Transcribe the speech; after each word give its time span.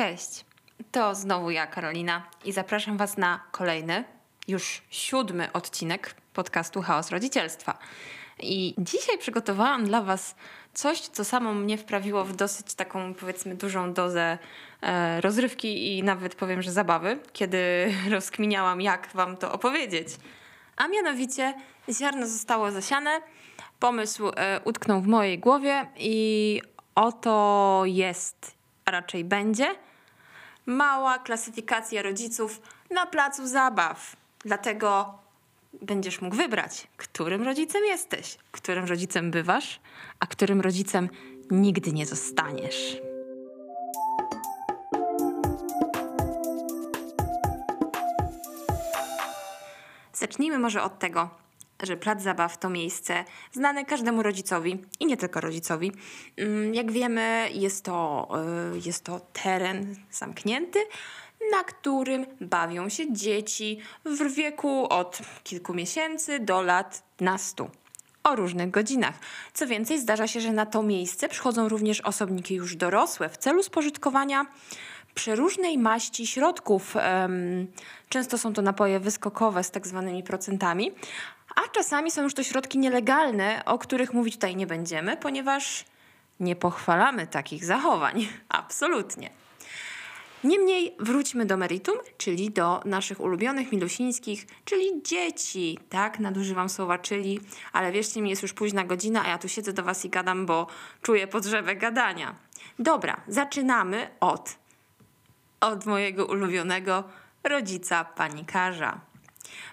Cześć, 0.00 0.44
to 0.92 1.14
znowu 1.14 1.50
ja, 1.50 1.66
Karolina, 1.66 2.26
i 2.44 2.52
zapraszam 2.52 2.96
Was 2.96 3.16
na 3.16 3.40
kolejny, 3.50 4.04
już 4.48 4.82
siódmy 4.90 5.52
odcinek 5.52 6.14
podcastu 6.34 6.82
Chaos 6.82 7.10
Rodzicielstwa. 7.10 7.78
I 8.38 8.74
dzisiaj 8.78 9.18
przygotowałam 9.18 9.84
dla 9.84 10.02
Was 10.02 10.34
coś, 10.74 11.00
co 11.00 11.24
samo 11.24 11.54
mnie 11.54 11.78
wprawiło 11.78 12.24
w 12.24 12.36
dosyć 12.36 12.74
taką, 12.74 13.14
powiedzmy, 13.14 13.54
dużą 13.54 13.92
dozę 13.92 14.38
e, 14.82 15.20
rozrywki 15.20 15.98
i 15.98 16.02
nawet 16.02 16.34
powiem, 16.34 16.62
że 16.62 16.72
zabawy, 16.72 17.18
kiedy 17.32 17.58
rozkminiałam, 18.10 18.80
jak 18.80 19.08
Wam 19.14 19.36
to 19.36 19.52
opowiedzieć. 19.52 20.08
A 20.76 20.88
mianowicie 20.88 21.54
ziarno 21.90 22.26
zostało 22.26 22.70
zasiane, 22.70 23.20
pomysł 23.80 24.28
e, 24.28 24.60
utknął 24.64 25.00
w 25.00 25.06
mojej 25.06 25.38
głowie 25.38 25.86
i 25.96 26.62
oto 26.94 27.82
jest, 27.86 28.54
a 28.84 28.90
raczej 28.90 29.24
będzie, 29.24 29.74
mała 30.70 31.18
klasyfikacja 31.18 32.02
rodziców 32.02 32.60
na 32.90 33.06
placu 33.06 33.46
zabaw. 33.46 34.16
Dlatego 34.44 35.18
będziesz 35.82 36.20
mógł 36.20 36.36
wybrać, 36.36 36.86
którym 36.96 37.42
rodzicem 37.42 37.84
jesteś, 37.84 38.38
którym 38.50 38.84
rodzicem 38.84 39.30
bywasz, 39.30 39.80
a 40.20 40.26
którym 40.26 40.60
rodzicem 40.60 41.08
nigdy 41.50 41.92
nie 41.92 42.06
zostaniesz. 42.06 43.00
Zacznijmy 50.12 50.58
może 50.58 50.82
od 50.82 50.98
tego, 50.98 51.30
że 51.86 51.96
plac 51.96 52.22
zabaw 52.22 52.58
to 52.58 52.70
miejsce 52.70 53.24
znane 53.52 53.84
każdemu 53.84 54.22
rodzicowi 54.22 54.84
i 55.00 55.06
nie 55.06 55.16
tylko 55.16 55.40
rodzicowi. 55.40 55.92
Mm, 56.36 56.74
Jak 56.74 56.92
wiemy, 56.92 57.48
jest 57.52 57.84
to, 57.84 58.28
y, 58.74 58.80
jest 58.84 59.04
to 59.04 59.20
teren 59.32 59.96
zamknięty, 60.10 60.78
na 61.52 61.64
którym 61.64 62.26
bawią 62.40 62.88
się 62.88 63.12
dzieci 63.12 63.78
w 64.04 64.34
wieku 64.34 64.86
od 64.88 65.18
kilku 65.44 65.74
miesięcy 65.74 66.38
do 66.40 66.62
lat 66.62 67.02
nastu. 67.20 67.70
O 68.24 68.36
różnych 68.36 68.70
godzinach. 68.70 69.14
Co 69.54 69.66
więcej, 69.66 69.98
zdarza 69.98 70.26
się, 70.26 70.40
że 70.40 70.52
na 70.52 70.66
to 70.66 70.82
miejsce 70.82 71.28
przychodzą 71.28 71.68
również 71.68 72.00
osobniki 72.00 72.54
już 72.54 72.76
dorosłe 72.76 73.28
w 73.28 73.36
celu 73.36 73.62
spożytkowania 73.62 74.46
przeróżnej 75.14 75.78
maści 75.78 76.26
środków. 76.26 76.94
Często 78.08 78.38
są 78.38 78.52
to 78.52 78.62
napoje 78.62 79.00
wyskokowe 79.00 79.64
z 79.64 79.70
tak 79.70 79.86
zwanymi 79.86 80.22
procentami, 80.22 80.92
a 81.56 81.68
czasami 81.68 82.10
są 82.10 82.22
już 82.22 82.34
to 82.34 82.42
środki 82.42 82.78
nielegalne, 82.78 83.62
o 83.64 83.78
których 83.78 84.12
mówić 84.12 84.34
tutaj 84.34 84.56
nie 84.56 84.66
będziemy, 84.66 85.16
ponieważ 85.16 85.84
nie 86.40 86.56
pochwalamy 86.56 87.26
takich 87.26 87.64
zachowań. 87.64 88.28
Absolutnie. 88.48 89.30
Niemniej 90.44 90.96
wróćmy 90.98 91.46
do 91.46 91.56
meritum, 91.56 91.98
czyli 92.18 92.50
do 92.50 92.80
naszych 92.84 93.20
ulubionych 93.20 93.72
milusińskich, 93.72 94.46
czyli 94.64 95.02
dzieci. 95.02 95.78
Tak, 95.88 96.18
nadużywam 96.18 96.68
słowa 96.68 96.98
czyli, 96.98 97.40
ale 97.72 97.92
wierzcie 97.92 98.22
mi, 98.22 98.30
jest 98.30 98.42
już 98.42 98.52
późna 98.52 98.84
godzina, 98.84 99.24
a 99.24 99.28
ja 99.28 99.38
tu 99.38 99.48
siedzę 99.48 99.72
do 99.72 99.82
was 99.82 100.04
i 100.04 100.10
gadam, 100.10 100.46
bo 100.46 100.66
czuję 101.02 101.26
potrzebę 101.26 101.76
gadania. 101.76 102.34
Dobra, 102.78 103.20
zaczynamy 103.28 104.10
od, 104.20 104.58
od 105.60 105.86
mojego 105.86 106.26
ulubionego 106.26 107.04
rodzica 107.44 108.04
panikarza. 108.04 109.00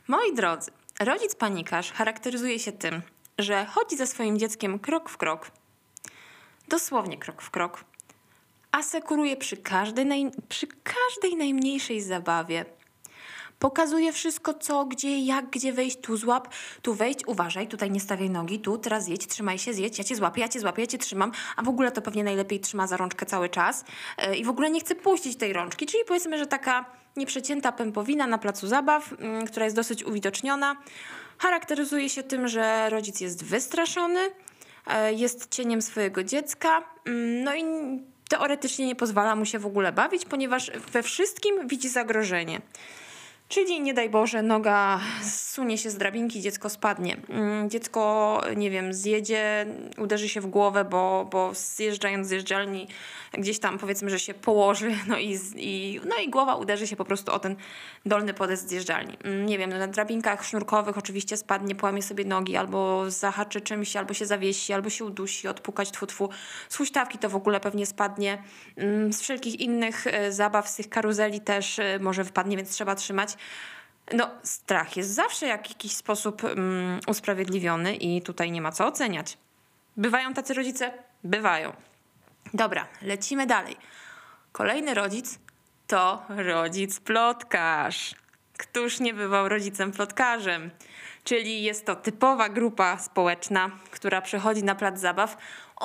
Moi 0.08 0.34
drodzy, 0.34 0.72
rodzic 1.00 1.36
panikarz 1.36 1.92
charakteryzuje 1.92 2.59
się 2.59 2.72
tym, 2.72 3.02
że 3.38 3.66
chodzi 3.66 3.98
za 3.98 4.06
swoim 4.06 4.40
dzieckiem 4.40 4.80
krok 4.80 5.09
w 5.09 5.17
krok, 5.17 5.52
dosłownie 6.67 7.17
krok 7.17 7.42
w 7.42 7.50
krok, 7.50 7.84
asekuruje 8.72 9.38
przy 9.38 9.58
każdej, 9.58 10.06
naj, 10.06 10.31
przy 10.50 10.68
każdej 10.68 11.36
najmniejszej 11.38 12.02
zabawie. 12.02 12.66
Pokazuje 13.59 14.13
wszystko, 14.13 14.53
co, 14.53 14.86
gdzie, 14.86 15.19
jak, 15.19 15.50
gdzie 15.50 15.73
wejść, 15.73 15.97
tu 16.02 16.17
złap, 16.17 16.47
tu 16.81 16.94
wejść, 16.94 17.19
uważaj, 17.25 17.67
tutaj 17.67 17.91
nie 17.91 18.00
stawiaj 18.00 18.29
nogi, 18.29 18.59
tu, 18.59 18.78
teraz 18.78 19.07
jedź, 19.07 19.28
trzymaj 19.28 19.59
się, 19.59 19.73
zjedź, 19.73 19.97
ja 19.97 20.03
cię 20.03 20.16
złapię, 20.16 20.41
ja 20.41 20.50
cię 20.50 20.59
złapię, 20.59 20.81
ja 20.81 20.88
cię 20.88 20.97
trzymam, 20.97 21.31
a 21.56 21.63
w 21.63 21.69
ogóle 21.69 21.91
to 21.91 22.01
pewnie 22.01 22.23
najlepiej 22.23 22.59
trzyma 22.59 22.88
za 22.88 22.97
rączkę 22.97 23.25
cały 23.25 23.50
czas. 23.50 23.85
Yy, 24.18 24.38
i 24.38 24.45
w 24.45 24.50
ogóle 24.50 24.69
nie 24.69 24.79
chce 24.79 24.95
puścić 24.95 25.38
tej 25.38 25.53
rączki, 25.53 25.85
czyli 25.85 26.03
powiedzmy, 26.07 26.38
że 26.38 26.47
taka 26.47 26.85
nieprzecięta 27.16 27.72
pępowina 27.72 28.28
na 28.28 28.38
placu 28.38 28.68
zabaw, 28.68 29.12
yy, 29.12 29.47
która 29.47 29.66
jest 29.66 29.75
dosyć 29.75 30.03
uwidoczniona, 30.03 30.75
charakteryzuje 31.38 32.09
się 32.09 32.24
tym, 32.24 32.47
że 32.47 32.89
rodzic 32.89 33.22
jest 33.22 33.44
wystraszony, 33.44 34.22
yy, 34.22 35.13
jest 35.13 35.50
cieniem 35.51 35.81
swojego 35.81 36.24
dziecka, 36.24 36.84
yy, 37.06 37.13
no 37.44 37.56
i 37.56 37.63
teoretycznie 38.29 38.88
nie 38.88 38.95
pozwala 38.95 39.35
mu 39.35 39.45
się 39.45 39.59
w 39.59 39.66
ogóle 39.66 39.91
bawić, 39.91 40.25
ponieważ 40.25 40.72
we 40.91 41.03
wszystkim 41.03 41.68
widzi 41.68 41.89
zagrożenie. 41.89 42.62
Czyli 43.50 43.81
nie 43.81 43.94
daj 43.94 44.09
Boże, 44.09 44.41
noga 44.41 45.00
zsunie 45.22 45.78
się 45.78 45.90
z 45.90 45.97
drabinki, 45.97 46.41
dziecko 46.41 46.69
spadnie. 46.69 47.18
Mm, 47.30 47.69
Dziecko, 47.69 48.41
nie 48.56 48.69
wiem, 48.72 48.94
zjedzie, 48.94 49.66
uderzy 49.97 50.30
się 50.30 50.41
w 50.41 50.47
głowę, 50.47 50.85
bo, 50.85 51.28
bo 51.31 51.52
zjeżdżając 51.53 52.28
z 52.28 52.30
zjeżdżalni 52.30 52.88
gdzieś 53.34 53.59
tam 53.59 53.78
powiedzmy, 53.78 54.09
że 54.09 54.19
się 54.19 54.34
położy, 54.34 54.91
no 55.07 55.18
i, 55.18 55.40
i, 55.56 56.00
no 56.06 56.16
i 56.25 56.30
głowa 56.30 56.56
uderzy 56.56 56.88
się 56.88 56.96
po 56.96 57.06
prostu 57.06 57.31
o 57.31 57.40
ten 57.40 57.56
dolny 58.06 58.34
podest 58.34 58.69
zjeżdżalni. 58.69 59.18
Mm, 59.24 59.46
Nie 59.46 59.57
wiem, 59.57 59.69
na 59.69 59.88
drabinkach 59.88 60.46
sznurkowych 60.46 60.97
oczywiście 60.97 61.38
spadnie, 61.38 61.75
połamie 61.75 62.02
sobie 62.03 62.25
nogi, 62.25 62.56
albo 62.57 63.12
zahaczy 63.12 63.62
czymś, 63.62 63.96
albo 63.96 64.13
się 64.13 64.25
zawiesi, 64.25 64.74
albo 64.74 64.90
się 64.90 65.06
udusi, 65.06 65.47
odpukać 65.47 65.91
tfu, 65.91 66.07
tfu. 66.07 66.30
Z 66.69 66.75
huśtawki 66.75 67.18
to 67.18 67.30
w 67.30 67.36
ogóle 67.36 67.59
pewnie 67.59 67.86
spadnie. 67.86 68.44
Mm, 68.75 69.13
Z 69.13 69.22
wszelkich 69.22 69.59
innych 69.59 70.07
e, 70.07 70.31
zabaw, 70.31 70.69
z 70.69 70.75
tych 70.75 70.90
karuzeli 70.90 71.41
też 71.41 71.80
e, 71.80 72.00
może 72.00 72.24
wypadnie, 72.24 72.57
więc 72.57 72.69
trzeba 72.69 72.96
trzymać. 72.96 73.37
No, 74.14 74.30
strach 74.44 74.98
jest 74.98 75.14
zawsze 75.14 75.46
w 75.46 75.50
jakiś 75.50 75.96
sposób 75.96 76.44
mm, 76.44 77.00
usprawiedliwiony 77.08 77.96
i 77.96 78.22
tutaj 78.22 78.52
nie 78.52 78.62
ma 78.62 78.72
co 78.72 78.88
oceniać. 78.88 79.38
Bywają 79.98 80.34
tacy 80.34 80.53
rodzice? 80.53 80.94
Bywają. 81.24 81.74
Dobra, 82.53 82.88
lecimy 83.02 83.48
dalej. 83.48 83.78
Kolejny 84.52 84.94
rodzic 84.94 85.40
to 85.88 86.25
rodzic 86.30 87.00
plotkarz. 87.00 88.16
Któż 88.58 89.00
nie 89.00 89.14
bywał 89.14 89.50
rodzicem 89.50 89.92
plotkarzem? 89.92 90.72
Czyli 91.24 91.64
jest 91.64 91.86
to 91.86 91.96
typowa 91.96 92.50
grupa 92.50 92.98
społeczna, 92.98 93.72
która 93.92 94.22
przychodzi 94.22 94.64
na 94.64 94.75
plac 94.75 95.00
zabaw, 95.00 95.38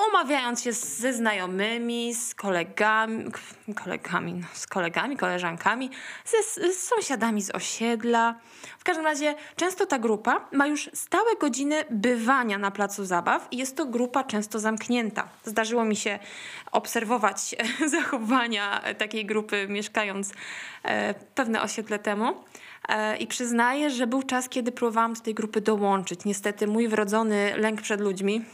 umawiając 0.09 0.63
się 0.63 0.73
ze 0.73 1.13
znajomymi, 1.13 2.15
z 2.15 2.35
kolegami, 2.35 3.33
kolegami, 3.85 4.35
no, 4.35 4.47
z 4.53 4.67
kolegami, 4.67 5.17
koleżankami, 5.17 5.91
ze, 6.25 6.73
z 6.73 6.83
sąsiadami 6.83 7.43
z 7.43 7.51
osiedla. 7.51 8.35
W 8.79 8.85
każdym 8.85 9.05
razie 9.05 9.35
często 9.57 9.87
ta 9.87 9.99
grupa 9.99 10.49
ma 10.53 10.67
już 10.67 10.91
stałe 10.95 11.37
godziny 11.41 11.85
bywania 11.91 12.59
na 12.59 12.71
placu 12.71 13.05
zabaw 13.05 13.49
i 13.51 13.57
jest 13.57 13.77
to 13.77 13.87
grupa 13.87 14.25
często 14.25 14.59
zamknięta. 14.59 15.29
Zdarzyło 15.45 15.85
mi 15.85 15.97
się 15.97 16.19
obserwować 16.73 17.55
zachowania 17.87 18.83
takiej 18.99 19.27
grupy 19.27 19.67
mieszkając 19.69 20.33
e, 20.83 21.15
pewne 21.15 21.63
osiedle 21.63 21.99
temu. 21.99 22.35
E, 22.89 23.17
I 23.17 23.27
przyznaję, 23.27 23.91
że 23.91 24.07
był 24.07 24.23
czas, 24.23 24.49
kiedy 24.49 24.73
próbowałam 24.73 25.15
do 25.15 25.21
tej 25.21 25.35
grupy 25.35 25.61
dołączyć. 25.61 26.25
Niestety 26.25 26.67
mój 26.67 26.89
wrodzony 26.89 27.53
lęk 27.57 27.83
przed 27.83 28.01
ludźmi, 28.01 28.45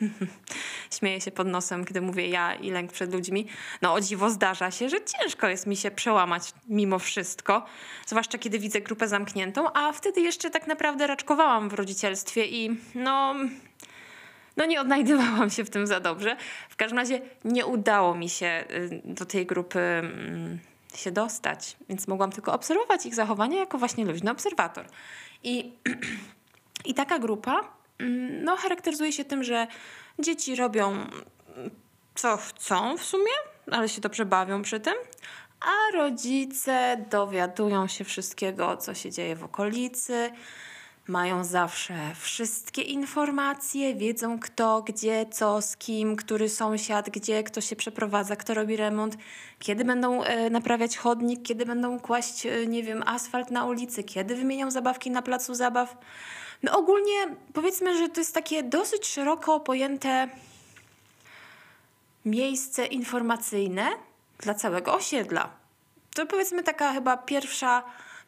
śmieję 0.98 1.20
się 1.20 1.30
pod 1.30 1.46
nosem, 1.46 1.84
gdy 1.84 2.00
mówię 2.00 2.28
ja 2.28 2.54
i 2.54 2.70
lęk 2.70 2.92
przed 2.92 3.12
ludźmi, 3.12 3.46
no 3.82 3.92
o 3.92 4.00
dziwo 4.00 4.30
zdarza 4.30 4.70
się, 4.70 4.88
że 4.88 4.96
ciężko 5.04 5.48
jest 5.48 5.66
mi 5.66 5.76
się 5.76 5.90
przełamać 5.90 6.52
mimo 6.68 6.98
wszystko, 6.98 7.66
zwłaszcza 8.06 8.38
kiedy 8.38 8.58
widzę 8.58 8.80
grupę 8.80 9.08
zamkniętą, 9.08 9.72
a 9.72 9.92
wtedy 9.92 10.20
jeszcze 10.20 10.50
tak 10.50 10.66
naprawdę 10.66 11.06
raczkowałam 11.06 11.68
w 11.68 11.74
rodzicielstwie 11.74 12.46
i 12.46 12.80
no... 12.94 13.34
No 14.56 14.66
nie 14.66 14.80
odnajdywałam 14.80 15.50
się 15.50 15.64
w 15.64 15.70
tym 15.70 15.86
za 15.86 16.00
dobrze. 16.00 16.36
W 16.68 16.76
każdym 16.76 16.98
razie 16.98 17.20
nie 17.44 17.66
udało 17.66 18.14
mi 18.14 18.28
się 18.28 18.64
y, 18.70 19.02
do 19.04 19.26
tej 19.26 19.46
grupy 19.46 19.78
mm, 19.78 20.58
się 20.94 21.10
dostać, 21.10 21.76
więc 21.88 22.08
mogłam 22.08 22.32
tylko 22.32 22.52
obserwować 22.52 23.06
ich 23.06 23.14
zachowania 23.14 23.58
jako 23.58 23.78
właśnie 23.78 24.04
luźny 24.04 24.30
obserwator. 24.30 24.86
I, 25.42 25.72
i 26.90 26.94
taka 26.94 27.18
grupa 27.18 27.75
no, 28.42 28.56
charakteryzuje 28.56 29.12
się 29.12 29.24
tym, 29.24 29.44
że 29.44 29.66
dzieci 30.18 30.56
robią 30.56 30.92
mm, 30.92 31.10
co 32.14 32.36
chcą 32.36 32.98
w 32.98 33.04
sumie, 33.04 33.32
ale 33.70 33.88
się 33.88 34.00
dobrze 34.00 34.24
bawią 34.24 34.62
przy 34.62 34.80
tym, 34.80 34.94
a 35.60 35.96
rodzice 35.96 37.04
dowiadują 37.10 37.86
się 37.88 38.04
wszystkiego, 38.04 38.76
co 38.76 38.94
się 38.94 39.10
dzieje 39.10 39.36
w 39.36 39.44
okolicy, 39.44 40.30
mają 41.08 41.44
zawsze 41.44 41.94
wszystkie 42.20 42.82
informacje, 42.82 43.94
wiedzą 43.94 44.38
kto, 44.38 44.82
gdzie, 44.82 45.26
co, 45.30 45.62
z 45.62 45.76
kim, 45.76 46.16
który 46.16 46.48
sąsiad, 46.48 47.10
gdzie, 47.10 47.42
kto 47.42 47.60
się 47.60 47.76
przeprowadza, 47.76 48.36
kto 48.36 48.54
robi 48.54 48.76
remont, 48.76 49.16
kiedy 49.58 49.84
będą 49.84 50.22
e, 50.22 50.50
naprawiać 50.50 50.96
chodnik, 50.96 51.42
kiedy 51.42 51.66
będą 51.66 52.00
kłaść, 52.00 52.46
e, 52.46 52.66
nie 52.66 52.82
wiem, 52.82 53.02
asfalt 53.06 53.50
na 53.50 53.64
ulicy, 53.64 54.04
kiedy 54.04 54.36
wymienią 54.36 54.70
zabawki 54.70 55.10
na 55.10 55.22
placu 55.22 55.54
zabaw. 55.54 55.96
No 56.62 56.78
ogólnie 56.78 57.36
powiedzmy, 57.52 57.98
że 57.98 58.08
to 58.08 58.20
jest 58.20 58.34
takie 58.34 58.62
dosyć 58.62 59.06
szeroko 59.06 59.60
pojęte 59.60 60.28
miejsce 62.24 62.86
informacyjne, 62.86 63.88
dla 64.38 64.54
całego 64.54 64.94
osiedla. 64.94 65.50
To 66.14 66.26
powiedzmy 66.26 66.62
taka 66.62 66.92
chyba 66.92 67.16
pierwsza, 67.16 67.82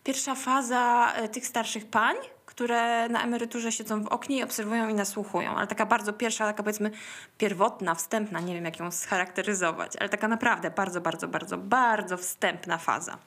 pierwsza 0.05 0.35
faza 0.35 1.13
e, 1.15 1.29
tych 1.29 1.47
starszych 1.47 1.87
pań, 1.87 2.17
które 2.59 3.09
na 3.09 3.23
emeryturze 3.25 3.73
siedzą 3.73 4.03
w 4.03 4.07
oknie 4.07 4.37
i 4.39 4.43
obserwują 4.43 4.89
i 4.89 4.95
nasłuchują. 4.95 5.57
Ale 5.57 5.67
taka 5.67 5.87
bardzo 5.87 6.13
pierwsza, 6.13 6.47
taka 6.47 6.63
powiedzmy 6.63 6.91
pierwotna, 7.39 7.95
wstępna, 7.95 8.41
nie 8.41 8.55
wiem 8.55 8.65
jak 8.65 8.79
ją 8.79 8.91
scharakteryzować, 8.91 9.97
ale 9.97 10.09
taka 10.09 10.29
naprawdę 10.29 10.71
bardzo, 10.71 11.01
bardzo, 11.01 11.29
bardzo, 11.29 11.59
bardzo 11.59 12.17
wstępna 12.17 12.79
faza. 12.79 13.19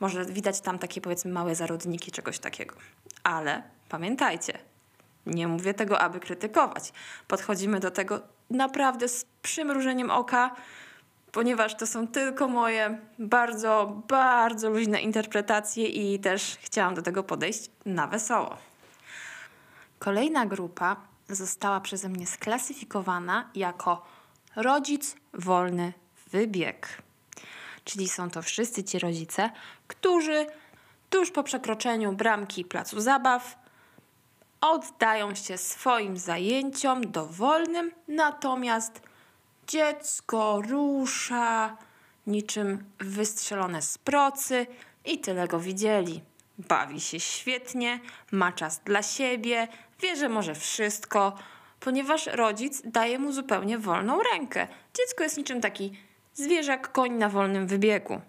Może 0.00 0.24
widać 0.24 0.60
tam 0.60 0.78
takie 0.78 1.00
powiedzmy 1.00 1.32
małe 1.32 1.54
zarodniki 1.54 2.12
czegoś 2.12 2.38
takiego. 2.38 2.76
Ale 3.22 3.62
pamiętajcie, 3.88 4.58
nie 5.26 5.48
mówię 5.48 5.74
tego, 5.74 6.00
aby 6.00 6.20
krytykować. 6.20 6.92
Podchodzimy 7.28 7.80
do 7.80 7.90
tego 7.90 8.20
naprawdę 8.50 9.08
z 9.08 9.24
przymrużeniem 9.42 10.10
oka, 10.10 10.50
ponieważ 11.32 11.74
to 11.74 11.86
są 11.86 12.08
tylko 12.08 12.48
moje 12.48 12.98
bardzo, 13.18 14.02
bardzo 14.08 14.70
luźne 14.70 15.00
interpretacje 15.00 15.86
i 15.86 16.20
też 16.20 16.58
chciałam 16.60 16.94
do 16.94 17.02
tego 17.02 17.22
podejść 17.22 17.70
na 17.86 18.06
wesoło. 18.06 18.56
Kolejna 19.98 20.46
grupa 20.46 20.96
została 21.28 21.80
przeze 21.80 22.08
mnie 22.08 22.26
sklasyfikowana 22.26 23.50
jako 23.54 24.06
rodzic 24.56 25.16
wolny 25.34 25.92
wybieg. 26.26 27.02
Czyli 27.84 28.08
są 28.08 28.30
to 28.30 28.42
wszyscy 28.42 28.84
ci 28.84 28.98
rodzice, 28.98 29.50
którzy 29.88 30.46
tuż 31.10 31.30
po 31.30 31.42
przekroczeniu 31.42 32.12
bramki 32.12 32.64
placu 32.64 33.00
zabaw 33.00 33.58
oddają 34.60 35.34
się 35.34 35.58
swoim 35.58 36.16
zajęciom 36.16 37.10
dowolnym, 37.10 37.90
natomiast 38.08 39.09
dziecko 39.70 40.62
rusza 40.68 41.76
niczym 42.26 42.84
wystrzelone 42.98 43.82
z 43.82 43.98
procy 43.98 44.66
i 45.04 45.18
tyle 45.18 45.48
go 45.48 45.60
widzieli. 45.60 46.22
Bawi 46.58 47.00
się 47.00 47.20
świetnie, 47.20 48.00
ma 48.32 48.52
czas 48.52 48.80
dla 48.84 49.02
siebie, 49.02 49.68
wie, 50.00 50.16
że 50.16 50.28
może 50.28 50.54
wszystko, 50.54 51.38
ponieważ 51.80 52.26
rodzic 52.26 52.82
daje 52.84 53.18
mu 53.18 53.32
zupełnie 53.32 53.78
wolną 53.78 54.22
rękę. 54.32 54.66
Dziecko 54.94 55.22
jest 55.22 55.36
niczym 55.36 55.60
taki 55.60 55.98
zwierzak 56.34 56.92
koń 56.92 57.12
na 57.12 57.28
wolnym 57.28 57.66
wybiegu. 57.66 58.20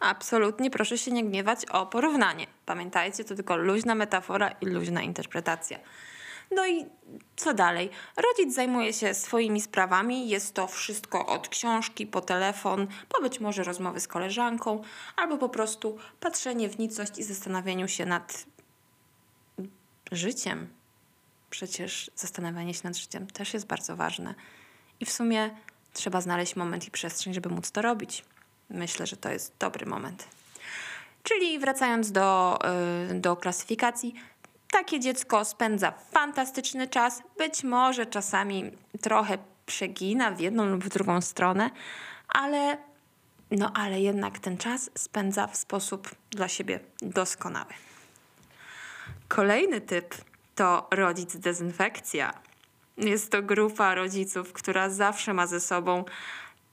Absolutnie 0.00 0.70
proszę 0.70 0.98
się 0.98 1.10
nie 1.10 1.24
gniewać 1.24 1.66
o 1.66 1.86
porównanie. 1.86 2.46
Pamiętajcie, 2.66 3.24
to 3.24 3.34
tylko 3.34 3.56
luźna 3.56 3.94
metafora 3.94 4.48
i 4.48 4.66
luźna 4.66 5.02
interpretacja. 5.02 5.78
No 6.50 6.66
i 6.66 6.86
co 7.36 7.54
dalej? 7.54 7.90
Rodzic 8.16 8.54
zajmuje 8.54 8.92
się 8.92 9.14
swoimi 9.14 9.60
sprawami. 9.60 10.28
Jest 10.28 10.54
to 10.54 10.66
wszystko 10.66 11.26
od 11.26 11.48
książki 11.48 12.06
po 12.06 12.20
telefon, 12.20 12.86
po 13.08 13.22
być 13.22 13.40
może 13.40 13.64
rozmowy 13.64 14.00
z 14.00 14.08
koleżanką, 14.08 14.82
albo 15.16 15.38
po 15.38 15.48
prostu 15.48 15.98
patrzenie 16.20 16.68
w 16.68 16.78
nicość 16.78 17.18
i 17.18 17.22
zastanawianiu 17.22 17.88
się 17.88 18.06
nad 18.06 18.46
życiem. 20.12 20.68
Przecież 21.50 22.10
zastanawianie 22.14 22.74
się 22.74 22.80
nad 22.84 22.96
życiem 22.96 23.26
też 23.26 23.54
jest 23.54 23.66
bardzo 23.66 23.96
ważne. 23.96 24.34
I 25.00 25.06
w 25.06 25.12
sumie 25.12 25.50
trzeba 25.92 26.20
znaleźć 26.20 26.56
moment 26.56 26.88
i 26.88 26.90
przestrzeń, 26.90 27.34
żeby 27.34 27.48
móc 27.48 27.70
to 27.70 27.82
robić. 27.82 28.24
Myślę, 28.70 29.06
że 29.06 29.16
to 29.16 29.30
jest 29.30 29.52
dobry 29.58 29.86
moment. 29.86 30.28
Czyli 31.22 31.58
wracając 31.58 32.12
do, 32.12 32.58
yy, 33.08 33.20
do 33.20 33.36
klasyfikacji, 33.36 34.14
takie 34.70 35.00
dziecko 35.00 35.44
spędza 35.44 35.92
fantastyczny 36.10 36.88
czas, 36.88 37.22
być 37.38 37.64
może 37.64 38.06
czasami 38.06 38.70
trochę 39.00 39.38
przegina 39.66 40.30
w 40.30 40.40
jedną 40.40 40.66
lub 40.66 40.84
w 40.84 40.88
drugą 40.88 41.20
stronę, 41.20 41.70
ale, 42.28 42.78
no, 43.50 43.72
ale 43.74 44.00
jednak 44.00 44.38
ten 44.38 44.58
czas 44.58 44.90
spędza 44.94 45.46
w 45.46 45.56
sposób 45.56 46.10
dla 46.30 46.48
siebie 46.48 46.80
doskonały. 47.02 47.72
Kolejny 49.28 49.80
typ 49.80 50.14
to 50.54 50.88
rodzic 50.90 51.36
dezynfekcja. 51.36 52.34
Jest 52.96 53.32
to 53.32 53.42
grupa 53.42 53.94
rodziców, 53.94 54.52
która 54.52 54.90
zawsze 54.90 55.34
ma 55.34 55.46
ze 55.46 55.60
sobą 55.60 56.04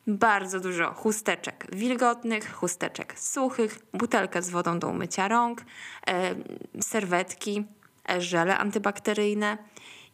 bardzo 0.07 0.59
dużo 0.59 0.93
chusteczek 0.93 1.67
wilgotnych, 1.71 2.53
chusteczek 2.53 3.19
suchych, 3.19 3.79
butelkę 3.93 4.41
z 4.41 4.49
wodą 4.49 4.79
do 4.79 4.87
umycia 4.87 5.27
rąk, 5.27 5.61
serwetki, 6.81 7.65
żele 8.19 8.57
antybakteryjne. 8.57 9.57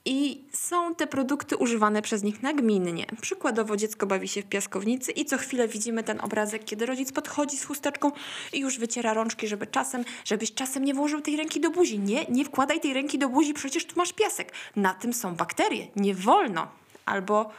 I 0.06 0.44
są 0.53 0.95
te 0.95 1.07
produkty 1.07 1.57
używane 1.57 2.01
przez 2.01 2.24
nich 2.24 2.44
nagminnie. 2.44 3.06
Przykładowo 3.21 3.77
dziecko 3.77 4.06
bawi 4.07 4.27
się 4.27 4.41
w 4.41 4.45
piaskownicy 4.45 5.12
i 5.12 5.25
co 5.25 5.38
chwilę 5.38 5.68
widzimy 5.68 6.03
ten 6.03 6.21
obrazek, 6.21 6.65
kiedy 6.65 6.86
rodzic 6.86 7.12
podchodzi 7.12 7.57
z 7.57 7.65
chusteczką 7.65 8.12
i 8.53 8.59
już 8.59 8.80
wyciera 8.80 9.13
rączki, 9.13 9.47
żeby 9.47 9.68
czasem, 9.68 10.03
żebyś 10.25 10.53
czasem 10.53 10.86
nie 10.86 10.94
włożył 10.94 11.21
tej 11.21 11.38
ręki 11.38 11.59
do 11.59 11.69
buzi. 11.69 12.00
Nie, 12.00 12.25
nie 12.25 12.45
wkładaj 12.45 12.80
tej 12.80 12.94
ręki 12.94 13.19
do 13.19 13.30
buzi, 13.30 13.53
przecież 13.53 13.86
tu 13.86 13.95
masz 13.97 14.13
piasek. 14.13 14.51
Na 14.75 14.94
tym 14.94 15.13
są 15.13 15.35
bakterie, 15.35 15.88
nie 15.95 16.15
wolno. 16.15 16.68
Albo 17.06 17.51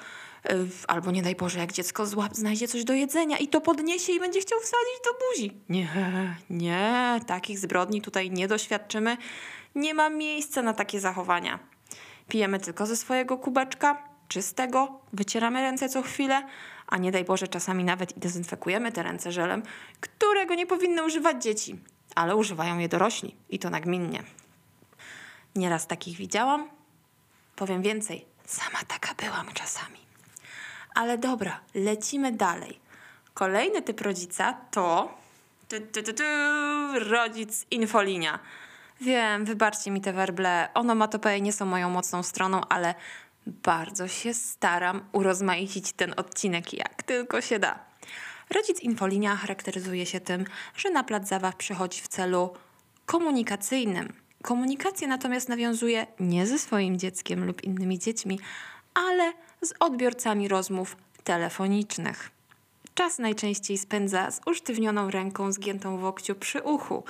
albo 0.88 1.10
nie 1.10 1.22
daj 1.22 1.34
Boże, 1.34 1.58
jak 1.58 1.72
dziecko 1.72 2.06
znajdzie 2.32 2.68
coś 2.68 2.84
do 2.84 2.92
jedzenia 2.92 3.38
i 3.38 3.48
to 3.48 3.60
podniesie 3.60 4.12
i 4.12 4.20
będzie 4.20 4.40
chciał 4.40 4.58
wsadzić 4.60 5.00
do 5.04 5.10
buzi. 5.26 5.60
Nie, 5.68 5.88
nie, 6.50 7.20
takich 7.26 7.58
zbrodni 7.58 8.02
tutaj 8.02 8.30
nie 8.30 8.48
doświadczymy. 8.48 9.16
Nie 9.74 9.94
ma 9.94 10.10
miejsca 10.10 10.62
na 10.62 10.72
takie 10.72 11.00
zachowania. 11.00 11.58
Pijemy 12.28 12.58
tylko 12.60 12.86
ze 12.86 12.96
swojego 12.96 13.38
kubeczka, 13.38 14.02
czystego, 14.28 15.00
wycieramy 15.12 15.60
ręce 15.60 15.88
co 15.88 16.02
chwilę, 16.02 16.46
a 16.86 16.96
nie 16.96 17.12
daj 17.12 17.24
Boże, 17.24 17.48
czasami 17.48 17.84
nawet 17.84 18.16
i 18.16 18.20
dezynfekujemy 18.20 18.92
te 18.92 19.02
ręce 19.02 19.32
żelem, 19.32 19.62
którego 20.00 20.54
nie 20.54 20.66
powinny 20.66 21.04
używać 21.04 21.42
dzieci, 21.42 21.78
ale 22.14 22.36
używają 22.36 22.78
je 22.78 22.88
dorośli 22.88 23.36
i 23.48 23.58
to 23.58 23.70
nagminnie. 23.70 24.22
Nieraz 25.56 25.86
takich 25.86 26.16
widziałam. 26.16 26.68
Powiem 27.56 27.82
więcej, 27.82 28.24
sama 28.46 28.78
taka 28.88 29.14
byłam 29.14 29.46
czasami. 29.54 29.98
Ale 30.94 31.18
dobra, 31.18 31.60
lecimy 31.74 32.32
dalej. 32.32 32.80
Kolejny 33.34 33.82
typ 33.82 34.00
rodzica 34.00 34.52
to 34.70 35.14
tu, 35.68 36.02
tu, 36.02 36.12
tu, 36.12 36.22
rodzic 37.10 37.66
infolinia. 37.70 38.38
Wiem, 39.00 39.44
wybaczcie 39.44 39.90
mi 39.90 40.00
te 40.00 40.12
werble. 40.12 40.68
Onomatopeje 40.74 41.40
nie 41.40 41.52
są 41.52 41.66
moją 41.66 41.90
mocną 41.90 42.22
stroną, 42.22 42.60
ale 42.68 42.94
bardzo 43.46 44.08
się 44.08 44.34
staram 44.34 45.04
urozmaicić 45.12 45.92
ten 45.92 46.14
odcinek 46.16 46.72
jak 46.72 47.02
tylko 47.02 47.40
się 47.40 47.58
da. 47.58 47.78
Rodzic 48.50 48.80
infolinia 48.80 49.36
charakteryzuje 49.36 50.06
się 50.06 50.20
tym, 50.20 50.44
że 50.76 50.90
na 50.90 51.04
plac 51.04 51.28
zabaw 51.28 51.56
przychodzi 51.56 52.00
w 52.00 52.08
celu 52.08 52.50
komunikacyjnym. 53.06 54.12
Komunikację 54.42 55.08
natomiast 55.08 55.48
nawiązuje 55.48 56.06
nie 56.20 56.46
ze 56.46 56.58
swoim 56.58 56.98
dzieckiem 56.98 57.44
lub 57.44 57.64
innymi 57.64 57.98
dziećmi, 57.98 58.40
ale 58.94 59.32
z 59.62 59.72
odbiorcami 59.80 60.48
rozmów 60.48 60.96
telefonicznych. 61.24 62.30
Czas 62.94 63.18
najczęściej 63.18 63.78
spędza 63.78 64.30
z 64.30 64.40
usztywnioną 64.46 65.10
ręką 65.10 65.52
zgiętą 65.52 65.98
w 65.98 66.02
łokciu 66.02 66.34
przy 66.34 66.62
uchu, 66.62 67.04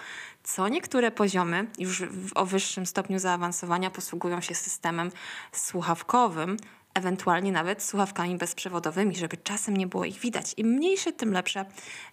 co 0.54 0.69
niektóre 0.69 1.11
poziomy, 1.11 1.66
już 1.78 2.02
o 2.35 2.47
wyższym 2.47 2.87
stopniu 2.87 3.19
zaawansowania, 3.19 3.90
posługują 3.90 4.40
się 4.40 4.54
systemem 4.54 5.11
słuchawkowym, 5.52 6.57
ewentualnie 6.95 7.52
nawet 7.52 7.83
słuchawkami 7.83 8.37
bezprzewodowymi, 8.37 9.16
żeby 9.16 9.37
czasem 9.37 9.76
nie 9.76 9.87
było 9.87 10.04
ich 10.04 10.19
widać. 10.19 10.54
Im 10.57 10.69
mniejsze, 10.69 11.12
tym 11.12 11.33
lepsze, 11.33 11.64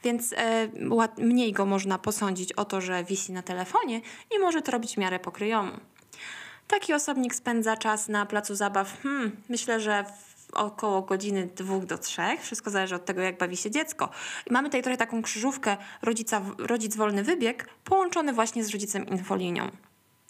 więc 0.03 0.34
e, 0.34 0.67
mniej 1.17 1.53
go 1.53 1.65
można 1.65 2.00
posądzić 2.00 2.53
o 2.53 2.65
to, 2.65 2.82
że 2.82 3.03
wisi 3.03 3.32
na 3.32 3.41
telefonie 3.41 4.01
i 4.36 4.39
może 4.39 4.62
to 4.62 4.72
robić 4.72 4.94
w 4.94 4.98
miarę 4.98 5.20
pokryjomu. 5.20 5.72
Taki 6.67 6.94
osobnik 6.94 7.36
spędza 7.36 7.77
czas 7.77 8.08
na 8.08 8.25
placu 8.25 8.56
zabaw, 8.56 9.01
hmm, 9.03 9.32
myślę, 9.50 9.79
że 9.79 10.06
około 10.54 11.01
godziny 11.01 11.50
dwóch 11.56 11.86
do 11.86 11.98
trzech. 11.98 12.42
Wszystko 12.42 12.70
zależy 12.70 12.96
od 12.96 13.06
tego, 13.06 13.22
jak 13.22 13.38
bawi 13.38 13.58
się 13.58 13.72
dziecko. 13.72 14.10
I 14.50 14.54
mamy 14.54 14.68
tutaj 14.68 14.84
trochę 14.84 14.98
taką 14.98 15.22
krzyżówkę 15.22 15.77
rodzica, 16.01 16.42
rodzic 16.58 16.96
wolny 16.96 17.24
wybieg, 17.24 17.70
połączony 17.84 18.34
właśnie 18.34 18.63
z 18.63 18.70
rodzicem 18.70 19.08
infolinią. 19.08 19.72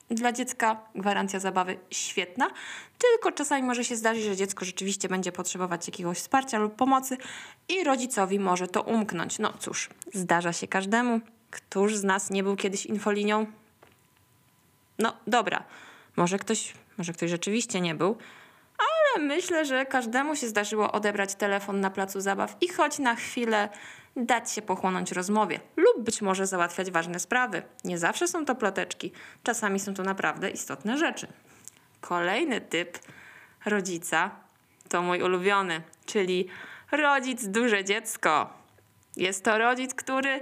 Dla 0.09 0.31
dziecka 0.31 0.81
gwarancja 0.95 1.39
zabawy 1.39 1.79
świetna, 1.91 2.49
tylko 2.97 3.31
czasami 3.31 3.63
może 3.63 3.83
się 3.83 3.95
zdarzyć, 3.95 4.23
że 4.23 4.35
dziecko 4.35 4.65
rzeczywiście 4.65 5.09
będzie 5.09 5.31
potrzebować 5.31 5.87
jakiegoś 5.87 6.17
wsparcia 6.17 6.59
lub 6.59 6.75
pomocy 6.75 7.17
i 7.69 7.83
rodzicowi 7.83 8.39
może 8.39 8.67
to 8.67 8.81
umknąć. 8.81 9.39
No 9.39 9.53
cóż, 9.59 9.89
zdarza 10.13 10.53
się 10.53 10.67
każdemu. 10.67 11.21
Któż 11.51 11.95
z 11.95 12.03
nas 12.03 12.29
nie 12.29 12.43
był 12.43 12.55
kiedyś 12.55 12.85
infolinią? 12.85 13.45
No 14.99 15.13
dobra, 15.27 15.63
może 16.15 16.39
ktoś, 16.39 16.73
może 16.97 17.13
ktoś 17.13 17.29
rzeczywiście 17.29 17.81
nie 17.81 17.95
był, 17.95 18.17
myślę, 19.19 19.65
że 19.65 19.85
każdemu 19.85 20.35
się 20.35 20.47
zdarzyło 20.47 20.91
odebrać 20.91 21.35
telefon 21.35 21.81
na 21.81 21.89
placu 21.89 22.21
zabaw 22.21 22.55
i 22.61 22.67
choć 22.67 22.99
na 22.99 23.15
chwilę 23.15 23.69
dać 24.15 24.51
się 24.51 24.61
pochłonąć 24.61 25.11
rozmowie 25.11 25.59
lub 25.75 26.05
być 26.05 26.21
może 26.21 26.47
załatwiać 26.47 26.91
ważne 26.91 27.19
sprawy. 27.19 27.61
Nie 27.83 27.97
zawsze 27.97 28.27
są 28.27 28.45
to 28.45 28.55
ploteczki, 28.55 29.11
czasami 29.43 29.79
są 29.79 29.93
to 29.93 30.03
naprawdę 30.03 30.49
istotne 30.49 30.97
rzeczy. 30.97 31.27
Kolejny 32.01 32.61
typ 32.61 32.99
rodzica 33.65 34.31
to 34.89 35.01
mój 35.01 35.21
ulubiony, 35.21 35.81
czyli 36.05 36.47
rodzic 36.91 37.47
duże 37.47 37.83
dziecko. 37.83 38.49
Jest 39.15 39.43
to 39.43 39.57
rodzic, 39.57 39.93
który 39.93 40.39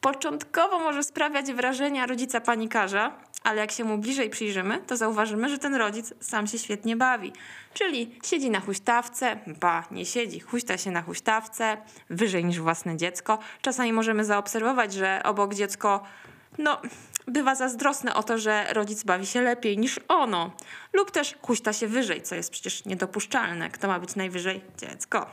początkowo 0.00 0.78
może 0.78 1.02
sprawiać 1.02 1.52
wrażenia 1.52 2.06
rodzica 2.06 2.40
panikarza, 2.40 3.12
ale 3.46 3.60
jak 3.60 3.72
się 3.72 3.84
mu 3.84 3.98
bliżej 3.98 4.30
przyjrzymy, 4.30 4.78
to 4.86 4.96
zauważymy, 4.96 5.48
że 5.48 5.58
ten 5.58 5.74
rodzic 5.74 6.14
sam 6.20 6.46
się 6.46 6.58
świetnie 6.58 6.96
bawi. 6.96 7.32
Czyli 7.74 8.18
siedzi 8.24 8.50
na 8.50 8.60
huśtawce, 8.60 9.38
ba, 9.46 9.84
nie 9.90 10.06
siedzi, 10.06 10.40
huśta 10.40 10.78
się 10.78 10.90
na 10.90 11.02
huśtawce, 11.02 11.76
wyżej 12.10 12.44
niż 12.44 12.60
własne 12.60 12.96
dziecko. 12.96 13.38
Czasami 13.62 13.92
możemy 13.92 14.24
zaobserwować, 14.24 14.92
że 14.92 15.20
obok 15.24 15.54
dziecko, 15.54 16.02
no, 16.58 16.80
bywa 17.26 17.54
zazdrosne 17.54 18.14
o 18.14 18.22
to, 18.22 18.38
że 18.38 18.66
rodzic 18.70 19.04
bawi 19.04 19.26
się 19.26 19.42
lepiej 19.42 19.78
niż 19.78 20.00
ono. 20.08 20.50
Lub 20.92 21.10
też 21.10 21.34
huśta 21.42 21.72
się 21.72 21.86
wyżej, 21.86 22.22
co 22.22 22.34
jest 22.34 22.50
przecież 22.50 22.84
niedopuszczalne. 22.84 23.70
Kto 23.70 23.88
ma 23.88 24.00
być 24.00 24.16
najwyżej? 24.16 24.60
Dziecko. 24.78 25.26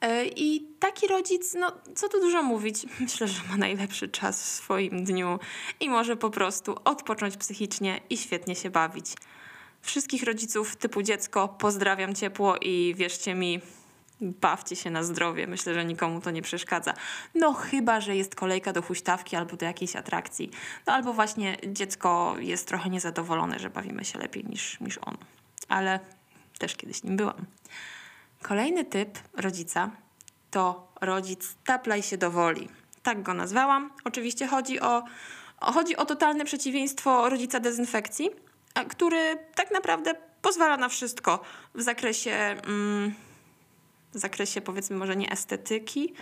E, 0.00 0.24
I 0.24 0.66
taki 0.78 1.06
rodzic, 1.06 1.54
no 1.54 1.72
co 1.94 2.08
tu 2.08 2.20
dużo 2.20 2.42
mówić, 2.42 2.86
myślę, 3.00 3.28
że 3.28 3.42
ma 3.50 3.56
najlepszy 3.56 4.08
czas 4.08 4.42
w 4.42 4.46
swoim 4.46 5.04
dniu 5.04 5.38
i 5.80 5.88
może 5.88 6.16
po 6.16 6.30
prostu 6.30 6.76
odpocząć 6.84 7.36
psychicznie 7.36 8.00
i 8.10 8.16
świetnie 8.16 8.56
się 8.56 8.70
bawić. 8.70 9.06
Wszystkich 9.82 10.22
rodziców 10.22 10.76
typu 10.76 11.02
dziecko 11.02 11.48
pozdrawiam 11.48 12.14
ciepło 12.14 12.56
i 12.56 12.94
wierzcie 12.96 13.34
mi, 13.34 13.60
bawcie 14.20 14.76
się 14.76 14.90
na 14.90 15.02
zdrowie. 15.02 15.46
Myślę, 15.46 15.74
że 15.74 15.84
nikomu 15.84 16.20
to 16.20 16.30
nie 16.30 16.42
przeszkadza. 16.42 16.94
No 17.34 17.52
chyba, 17.52 18.00
że 18.00 18.16
jest 18.16 18.34
kolejka 18.34 18.72
do 18.72 18.82
huśtawki 18.82 19.36
albo 19.36 19.56
do 19.56 19.66
jakiejś 19.66 19.96
atrakcji. 19.96 20.50
No 20.86 20.92
albo 20.92 21.12
właśnie 21.12 21.56
dziecko 21.66 22.34
jest 22.38 22.68
trochę 22.68 22.90
niezadowolone, 22.90 23.58
że 23.58 23.70
bawimy 23.70 24.04
się 24.04 24.18
lepiej 24.18 24.44
niż, 24.44 24.80
niż 24.80 24.98
ono. 24.98 25.18
Ale 25.68 26.00
też 26.58 26.76
kiedyś 26.76 27.02
nim 27.02 27.16
byłam. 27.16 27.46
Kolejny 28.42 28.84
typ 28.84 29.18
rodzica 29.36 29.90
to 30.50 30.92
rodzic 31.00 31.54
taplaj 31.64 32.02
się 32.02 32.18
do 32.18 32.30
woli. 32.30 32.68
Tak 33.02 33.22
go 33.22 33.34
nazwałam. 33.34 33.90
Oczywiście 34.04 34.46
chodzi 34.46 34.80
o, 34.80 35.04
chodzi 35.60 35.96
o 35.96 36.06
totalne 36.06 36.44
przeciwieństwo 36.44 37.28
rodzica 37.28 37.60
dezynfekcji, 37.60 38.30
który 38.88 39.38
tak 39.54 39.70
naprawdę 39.70 40.14
pozwala 40.42 40.76
na 40.76 40.88
wszystko 40.88 41.40
w 41.74 41.82
zakresie, 41.82 42.30
mm, 42.32 43.14
w 44.12 44.18
zakresie 44.18 44.60
powiedzmy 44.60 44.96
może 44.96 45.16
nie 45.16 45.32
estetyki, 45.32 46.14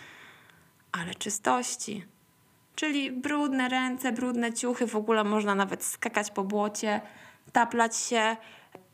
ale 0.92 1.14
czystości. 1.14 2.06
Czyli 2.74 3.12
brudne 3.12 3.68
ręce, 3.68 4.12
brudne 4.12 4.52
ciuchy, 4.52 4.86
w 4.86 4.96
ogóle 4.96 5.24
można 5.24 5.54
nawet 5.54 5.84
skakać 5.84 6.30
po 6.30 6.44
błocie, 6.44 7.00
taplać 7.52 7.96
się, 7.96 8.36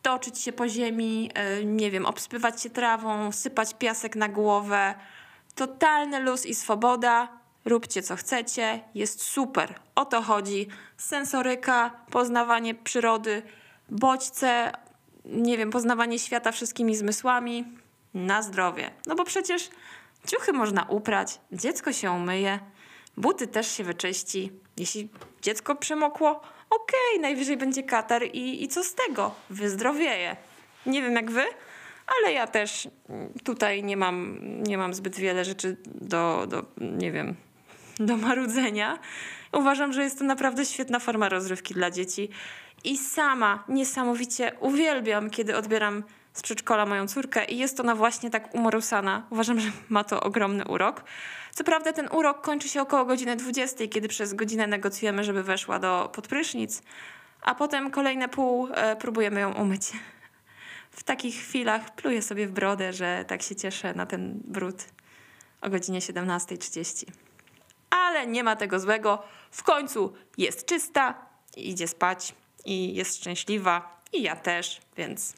toczyć 0.05 0.39
się 0.39 0.53
po 0.53 0.69
ziemi, 0.69 1.31
e, 1.35 1.65
nie 1.65 1.91
wiem, 1.91 2.07
obspywać 2.07 2.63
się 2.63 2.71
trawą, 2.71 3.33
sypać 3.33 3.75
piasek 3.75 4.17
na 4.17 4.29
głowę. 4.29 4.95
Totalny 5.55 6.21
luz 6.21 6.47
i 6.47 6.55
swoboda. 6.55 7.29
Róbcie 7.65 8.03
co 8.03 8.17
chcecie, 8.17 8.81
jest 8.95 9.23
super. 9.23 9.75
O 9.95 10.05
to 10.05 10.23
chodzi. 10.23 10.69
Sensoryka, 10.97 11.91
poznawanie 12.11 12.75
przyrody, 12.75 13.43
bodźce, 13.89 14.73
nie 15.25 15.59
wiem, 15.59 15.71
poznawanie 15.71 16.19
świata 16.19 16.53
wszystkimi 16.53 16.97
zmysłami. 16.97 17.65
Na 18.15 18.43
zdrowie. 18.43 18.91
No 19.07 19.15
bo 19.15 19.25
przecież 19.25 19.71
ciuchy 20.27 20.53
można 20.53 20.83
uprać, 20.83 21.41
dziecko 21.53 21.93
się 21.93 22.11
umyje, 22.11 22.61
buty 23.17 23.47
też 23.47 23.71
się 23.71 23.85
wyczyści. 23.85 24.53
Jeśli 24.77 25.09
dziecko 25.43 25.75
przemokło, 25.75 26.41
okej, 26.71 27.11
okay, 27.11 27.23
najwyżej 27.23 27.57
będzie 27.57 27.83
katar 27.83 28.23
i, 28.33 28.65
i 28.65 28.69
co 28.69 28.85
z 28.85 28.95
tego? 28.95 29.35
Wyzdrowieje. 29.51 30.37
Nie 30.87 31.03
wiem 31.03 31.15
jak 31.15 31.31
wy, 31.31 31.45
ale 32.07 32.33
ja 32.33 32.47
też 32.47 32.89
tutaj 33.45 33.85
nie 33.85 33.97
mam, 33.97 34.39
nie 34.63 34.79
mam 34.79 34.95
zbyt 34.95 35.17
wiele 35.17 35.45
rzeczy 35.45 35.77
do, 35.87 36.47
do, 36.47 36.65
nie 36.81 37.13
wiem, 37.13 37.35
do 37.99 38.17
marudzenia. 38.17 38.99
Uważam, 39.53 39.93
że 39.93 40.03
jest 40.03 40.19
to 40.19 40.25
naprawdę 40.25 40.65
świetna 40.65 40.99
forma 40.99 41.29
rozrywki 41.29 41.75
dla 41.75 41.91
dzieci. 41.91 42.29
I 42.85 42.99
sama 42.99 43.65
niesamowicie 43.69 44.53
uwielbiam, 44.61 45.31
kiedy 45.31 45.57
odbieram 45.57 46.03
z 46.35 46.43
przedszkola 46.43 46.87
moją 46.87 47.09
córkę 47.09 47.45
i 47.45 47.59
jest 47.59 47.81
ona 47.81 47.95
właśnie 47.95 48.31
tak 48.31 48.55
umorusana. 48.55 49.27
Uważam, 49.31 49.61
że 49.61 49.71
ma 49.89 50.05
to 50.05 50.21
ogromny 50.21 50.65
urok. 50.65 51.05
Co 51.55 51.65
prawda 51.65 51.93
ten 51.93 52.09
urok 52.13 52.41
kończy 52.41 52.69
się 52.69 52.83
około 52.83 53.05
godziny 53.05 53.37
20, 53.37 53.87
kiedy 53.89 54.09
przez 54.09 54.35
godzinę 54.35 54.67
negocjujemy, 54.67 55.25
żeby 55.25 55.43
weszła 55.43 55.79
do 55.79 56.11
podprysznic, 56.15 56.83
a 57.43 57.55
potem 57.55 57.91
kolejne 57.91 58.29
pół 58.29 58.69
e, 58.75 58.97
próbujemy 58.97 59.41
ją 59.41 59.53
umyć. 59.53 59.93
W 60.91 61.03
takich 61.03 61.35
chwilach 61.35 61.95
pluję 61.95 62.23
sobie 62.23 62.47
w 62.47 62.53
brodę, 62.53 62.93
że 62.93 63.25
tak 63.29 63.43
się 63.43 63.57
cieszę 63.57 63.95
na 63.95 64.07
ten 64.07 64.41
brud 64.45 64.85
o 65.61 65.71
godzinie 65.71 66.01
17.30. 66.01 67.05
Ale 67.91 68.27
nie 68.27 68.45
ma 68.45 68.57
tego 68.57 68.81
złego. 68.81 69.23
W 69.51 69.63
końcu 69.63 70.13
jest 70.39 70.67
czysta, 70.67 71.27
idzie 71.57 71.89
spać 71.89 72.35
i 72.65 72.95
jest 72.95 73.17
szczęśliwa 73.17 74.01
i 74.13 74.23
ja 74.23 74.37
też, 74.37 74.81
więc 74.97 75.35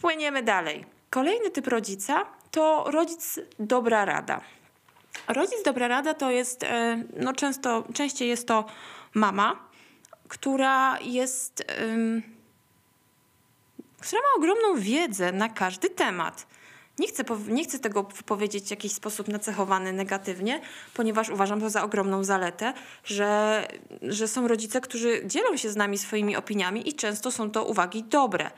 płyniemy 0.00 0.42
dalej. 0.42 0.84
Kolejny 1.10 1.50
typ 1.50 1.66
rodzica 1.66 2.24
to 2.50 2.84
rodzic 2.90 3.40
dobra 3.58 4.04
rada. 4.04 4.40
Rodzic 5.28 5.62
dobra 5.64 5.88
rada 5.88 6.14
to 6.14 6.30
jest, 6.30 6.62
e, 6.62 7.02
no 7.16 7.32
często, 7.32 7.84
częściej 7.94 8.28
jest 8.28 8.48
to 8.48 8.64
mama, 9.14 9.68
która 10.28 11.00
jest, 11.00 11.64
która 14.00 14.22
ma 14.22 14.28
ogromną 14.36 14.80
wiedzę 14.80 15.32
na 15.32 15.48
każdy 15.48 15.90
temat. 15.90 16.46
Nie 16.98 17.08
chcę, 17.08 17.24
nie 17.48 17.64
chcę 17.64 17.78
tego 17.78 18.04
powiedzieć 18.04 18.64
w 18.64 18.70
jakiś 18.70 18.92
sposób 18.92 19.28
nacechowany 19.28 19.92
negatywnie, 19.92 20.60
ponieważ 20.94 21.28
uważam 21.28 21.60
to 21.60 21.70
za 21.70 21.82
ogromną 21.82 22.24
zaletę, 22.24 22.72
że, 23.04 23.68
że 24.02 24.28
są 24.28 24.48
rodzice, 24.48 24.80
którzy 24.80 25.22
dzielą 25.24 25.56
się 25.56 25.70
z 25.70 25.76
nami 25.76 25.98
swoimi 25.98 26.36
opiniami 26.36 26.88
i 26.88 26.92
często 26.92 27.30
są 27.30 27.50
to 27.50 27.64
uwagi 27.64 28.02
dobre. 28.02 28.50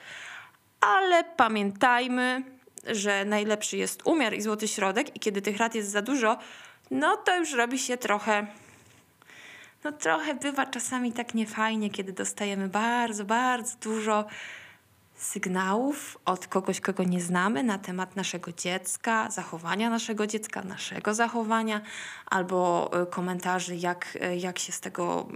Ale 0.80 1.25
pamiętajmy, 1.25 2.42
że 2.87 3.25
najlepszy 3.25 3.76
jest 3.76 4.06
umiar 4.06 4.34
i 4.34 4.42
złoty 4.42 4.68
środek 4.68 5.16
i 5.16 5.20
kiedy 5.20 5.42
tych 5.42 5.56
rad 5.56 5.75
jest 5.75 5.90
za 5.90 6.02
dużo, 6.02 6.38
no 6.90 7.16
to 7.16 7.37
już 7.37 7.52
robi 7.52 7.78
się 7.78 7.96
trochę 7.96 8.46
no 9.84 9.92
trochę 9.92 10.34
bywa 10.34 10.66
czasami 10.66 11.12
tak 11.12 11.34
niefajnie, 11.34 11.90
kiedy 11.90 12.12
dostajemy 12.12 12.68
bardzo, 12.68 13.25
bardzo 13.25 13.76
dużo 13.80 14.25
sygnałów 15.16 16.18
od 16.25 16.46
kogoś, 16.46 16.80
kogo 16.80 17.04
nie 17.04 17.20
znamy 17.20 17.62
na 17.62 17.78
temat 17.78 18.16
naszego 18.16 18.52
dziecka, 18.52 19.30
zachowania 19.30 19.90
naszego 19.90 20.26
dziecka, 20.26 20.62
naszego 20.62 21.14
zachowania, 21.14 21.80
albo 22.26 22.90
y, 23.02 23.06
komentarzy, 23.06 23.76
jak, 23.76 24.18
y, 24.32 24.37
jak 24.37 24.58
się 24.58 24.72
z 24.72 24.80
tego 24.80 25.28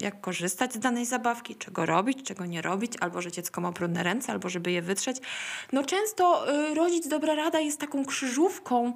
jak 0.00 0.20
korzystać 0.20 0.74
z 0.74 0.78
danej 0.78 1.06
zabawki, 1.06 1.56
czego 1.56 1.86
robić, 1.86 2.22
czego 2.22 2.46
nie 2.46 2.62
robić, 2.62 2.92
albo 3.00 3.22
że 3.22 3.32
dziecko 3.32 3.60
ma 3.60 3.72
brudne 3.72 4.02
ręce, 4.02 4.32
albo 4.32 4.48
żeby 4.48 4.72
je 4.72 4.82
wytrzeć. 4.82 5.16
No 5.72 5.84
często 5.84 6.54
y, 6.70 6.74
rodzic 6.74 7.08
dobra 7.08 7.34
rada 7.34 7.60
jest 7.60 7.80
taką 7.80 8.04
krzyżówką 8.04 8.92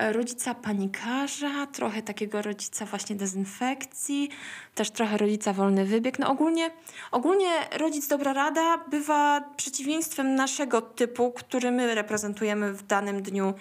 y, 0.00 0.12
rodzica 0.12 0.54
panikarza, 0.54 1.66
trochę 1.66 2.02
takiego 2.02 2.42
rodzica 2.42 2.86
właśnie 2.86 3.16
dezynfekcji, 3.16 4.28
też 4.74 4.90
trochę 4.90 5.16
rodzica 5.16 5.52
wolny 5.52 5.84
wybieg. 5.84 6.18
No 6.18 6.30
ogólnie, 6.30 6.70
ogólnie 7.10 7.50
rodzic 7.78 8.08
dobra 8.08 8.32
rada 8.32 8.78
bywa 8.78 9.40
przeciwieństwem 9.56 10.34
naszego 10.34 10.82
typu, 10.82 11.32
który 11.32 11.70
my 11.70 11.94
reprezentujemy 11.94 12.72
w 12.72 12.82
danym 12.86 13.22
dniu 13.22 13.54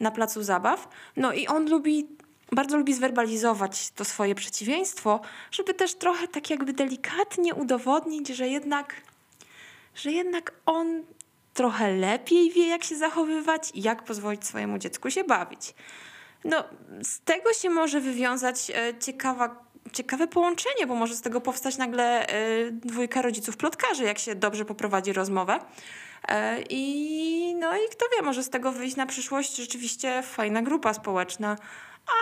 na 0.00 0.10
placu 0.10 0.42
zabaw. 0.42 0.88
No 1.16 1.32
i 1.32 1.46
on 1.46 1.70
lubi 1.70 2.08
bardzo 2.54 2.76
lubi 2.76 2.94
zwerbalizować 2.94 3.90
to 3.90 4.04
swoje 4.04 4.34
przeciwieństwo, 4.34 5.20
żeby 5.50 5.74
też 5.74 5.94
trochę 5.94 6.28
tak 6.28 6.50
jakby 6.50 6.72
delikatnie 6.72 7.54
udowodnić, 7.54 8.28
że 8.28 8.48
jednak, 8.48 8.94
że 9.94 10.12
jednak 10.12 10.52
on 10.66 11.02
trochę 11.54 11.92
lepiej 11.92 12.50
wie, 12.50 12.66
jak 12.68 12.84
się 12.84 12.96
zachowywać 12.96 13.70
i 13.74 13.82
jak 13.82 14.04
pozwolić 14.04 14.44
swojemu 14.46 14.78
dziecku 14.78 15.10
się 15.10 15.24
bawić. 15.24 15.74
No, 16.44 16.64
z 17.02 17.20
tego 17.20 17.52
się 17.52 17.70
może 17.70 18.00
wywiązać 18.00 18.70
e, 18.70 18.98
ciekawa, 18.98 19.64
ciekawe 19.92 20.26
połączenie, 20.26 20.86
bo 20.86 20.94
może 20.94 21.14
z 21.14 21.20
tego 21.20 21.40
powstać 21.40 21.76
nagle 21.76 22.26
e, 22.26 22.70
dwójka 22.70 23.22
rodziców 23.22 23.56
plotkarzy, 23.56 24.04
jak 24.04 24.18
się 24.18 24.34
dobrze 24.34 24.64
poprowadzi 24.64 25.12
rozmowę. 25.12 25.58
E, 26.28 26.62
I 26.70 27.54
no 27.58 27.76
i 27.76 27.80
kto 27.90 28.06
wie, 28.16 28.22
może 28.22 28.42
z 28.42 28.50
tego 28.50 28.72
wyjść 28.72 28.96
na 28.96 29.06
przyszłość 29.06 29.56
rzeczywiście 29.56 30.22
fajna 30.22 30.62
grupa 30.62 30.94
społeczna 30.94 31.56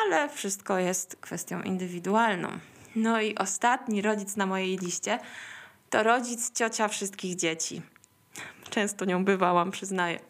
ale 0.02 0.28
wszystko 0.28 0.78
jest 0.78 1.16
kwestią 1.16 1.62
indywidualną. 1.62 2.48
No 2.96 3.20
i 3.20 3.34
ostatni 3.34 4.02
rodzic 4.02 4.36
na 4.36 4.46
mojej 4.46 4.78
liście 4.78 5.18
to 5.90 6.02
rodzic 6.02 6.52
ciocia 6.58 6.88
wszystkich 6.88 7.36
dzieci. 7.36 7.82
Często 8.70 9.04
nią 9.04 9.24
bywałam, 9.24 9.70
przyznaję. 9.70 10.20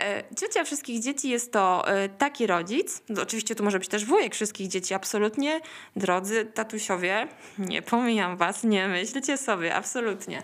E, 0.00 0.34
ciocia 0.34 0.64
wszystkich 0.64 1.02
dzieci 1.02 1.28
jest 1.28 1.52
to 1.52 1.88
e, 1.88 2.08
taki 2.08 2.46
rodzic, 2.46 3.02
no 3.08 3.22
oczywiście 3.22 3.54
tu 3.54 3.64
może 3.64 3.78
być 3.78 3.88
też 3.88 4.04
wujek 4.04 4.34
wszystkich 4.34 4.68
dzieci, 4.68 4.94
absolutnie. 4.94 5.60
Drodzy 5.96 6.46
tatusiowie, 6.46 7.28
nie 7.58 7.82
pomijam 7.82 8.36
was, 8.36 8.64
nie 8.64 8.88
myślcie 8.88 9.36
sobie, 9.36 9.74
absolutnie. 9.74 10.42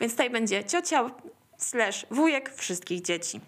Więc 0.00 0.12
tutaj 0.12 0.30
będzie 0.30 0.64
ciocia 0.64 1.10
slash 1.58 2.06
wujek 2.10 2.54
wszystkich 2.54 3.02
dzieci. 3.02 3.40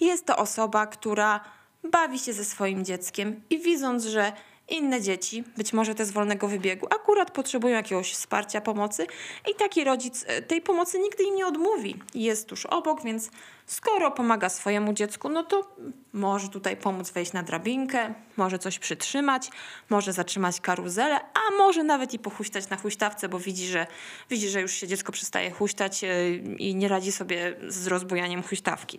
Jest 0.00 0.26
to 0.26 0.36
osoba, 0.36 0.86
która 0.86 1.40
bawi 1.84 2.18
się 2.18 2.32
ze 2.32 2.44
swoim 2.44 2.84
dzieckiem 2.84 3.40
i 3.50 3.58
widząc, 3.58 4.04
że 4.04 4.32
inne 4.68 5.02
dzieci, 5.02 5.44
być 5.56 5.72
może 5.72 5.94
te 5.94 6.04
z 6.04 6.10
wolnego 6.10 6.48
wybiegu, 6.48 6.86
akurat 6.86 7.30
potrzebują 7.30 7.76
jakiegoś 7.76 8.12
wsparcia, 8.12 8.60
pomocy 8.60 9.06
i 9.52 9.54
taki 9.54 9.84
rodzic 9.84 10.24
e, 10.26 10.42
tej 10.42 10.62
pomocy 10.62 10.98
nigdy 10.98 11.24
im 11.24 11.34
nie 11.34 11.46
odmówi. 11.46 11.96
Jest 12.14 12.48
tuż 12.48 12.66
obok, 12.66 13.02
więc 13.02 13.30
skoro 13.66 14.10
pomaga 14.10 14.48
swojemu 14.48 14.92
dziecku, 14.92 15.28
no 15.28 15.42
to 15.42 15.76
może 16.12 16.48
tutaj 16.48 16.76
pomóc 16.76 17.10
wejść 17.10 17.32
na 17.32 17.42
drabinkę, 17.42 18.14
może 18.36 18.58
coś 18.58 18.78
przytrzymać, 18.78 19.50
może 19.90 20.12
zatrzymać 20.12 20.60
karuzelę, 20.60 21.20
a 21.20 21.56
może 21.58 21.82
nawet 21.82 22.14
i 22.14 22.18
pochuśtać 22.18 22.68
na 22.68 22.76
huśtawce, 22.76 23.28
bo 23.28 23.38
widzi, 23.38 23.66
że, 23.66 23.86
widzi, 24.30 24.48
że 24.48 24.60
już 24.60 24.72
się 24.72 24.88
dziecko 24.88 25.12
przestaje 25.12 25.50
huśtać 25.50 26.04
e, 26.04 26.34
i 26.36 26.74
nie 26.74 26.88
radzi 26.88 27.12
sobie 27.12 27.56
z 27.68 27.86
rozbujaniem 27.86 28.42
huśtawki 28.42 28.98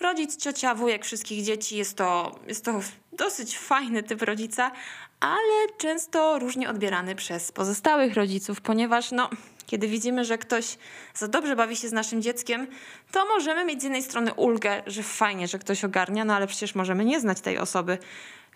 rodzic, 0.00 0.36
ciocia, 0.36 0.74
wujek 0.74 1.04
wszystkich 1.04 1.44
dzieci. 1.44 1.76
Jest 1.76 1.96
to, 1.96 2.38
jest 2.46 2.64
to 2.64 2.80
dosyć 3.12 3.58
fajny 3.58 4.02
typ 4.02 4.22
rodzica, 4.22 4.72
ale 5.20 5.76
często 5.78 6.38
różnie 6.38 6.70
odbierany 6.70 7.14
przez 7.14 7.52
pozostałych 7.52 8.14
rodziców, 8.14 8.60
ponieważ 8.60 9.10
no, 9.12 9.30
kiedy 9.66 9.88
widzimy, 9.88 10.24
że 10.24 10.38
ktoś 10.38 10.78
za 11.14 11.28
dobrze 11.28 11.56
bawi 11.56 11.76
się 11.76 11.88
z 11.88 11.92
naszym 11.92 12.22
dzieckiem, 12.22 12.66
to 13.12 13.26
możemy 13.26 13.64
mieć 13.64 13.80
z 13.80 13.84
jednej 13.84 14.02
strony 14.02 14.34
ulgę, 14.34 14.82
że 14.86 15.02
fajnie, 15.02 15.48
że 15.48 15.58
ktoś 15.58 15.84
ogarnia, 15.84 16.24
no 16.24 16.34
ale 16.34 16.46
przecież 16.46 16.74
możemy 16.74 17.04
nie 17.04 17.20
znać 17.20 17.40
tej 17.40 17.58
osoby. 17.58 17.98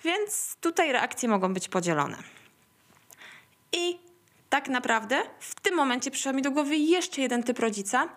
Więc 0.05 0.57
tutaj 0.61 0.93
reakcje 0.93 1.29
mogą 1.29 1.55
być 1.55 1.69
podzielone. 1.69 2.17
I 3.73 3.99
tak 4.51 4.69
naprawdę 4.69 5.23
w 5.41 5.61
tym 5.61 5.75
momencie 5.75 6.11
przyszedł 6.11 6.37
mi 6.37 6.43
do 6.43 6.51
głowy 6.51 6.77
jeszcze 6.77 7.23
jeden 7.23 7.43
typ 7.43 7.59
rodzica, 7.59 8.09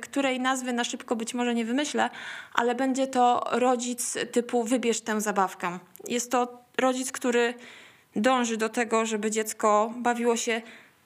której 0.00 0.40
nazwy 0.40 0.72
na 0.72 0.84
szybko 0.84 1.16
być 1.16 1.34
może 1.34 1.54
nie 1.54 1.64
wymyślę, 1.64 2.10
ale 2.54 2.74
będzie 2.74 3.06
to 3.06 3.44
rodzic 3.52 4.16
typu 4.32 4.64
wybierz 4.64 5.00
tę 5.00 5.20
zabawkę. 5.20 5.78
Jest 6.08 6.30
to 6.30 6.62
rodzic, 6.78 7.12
który 7.12 7.54
dąży 8.16 8.56
do 8.56 8.68
tego, 8.68 9.06
żeby 9.06 9.30
dziecko 9.30 9.92
bawiło 9.96 10.36
się 10.36 10.62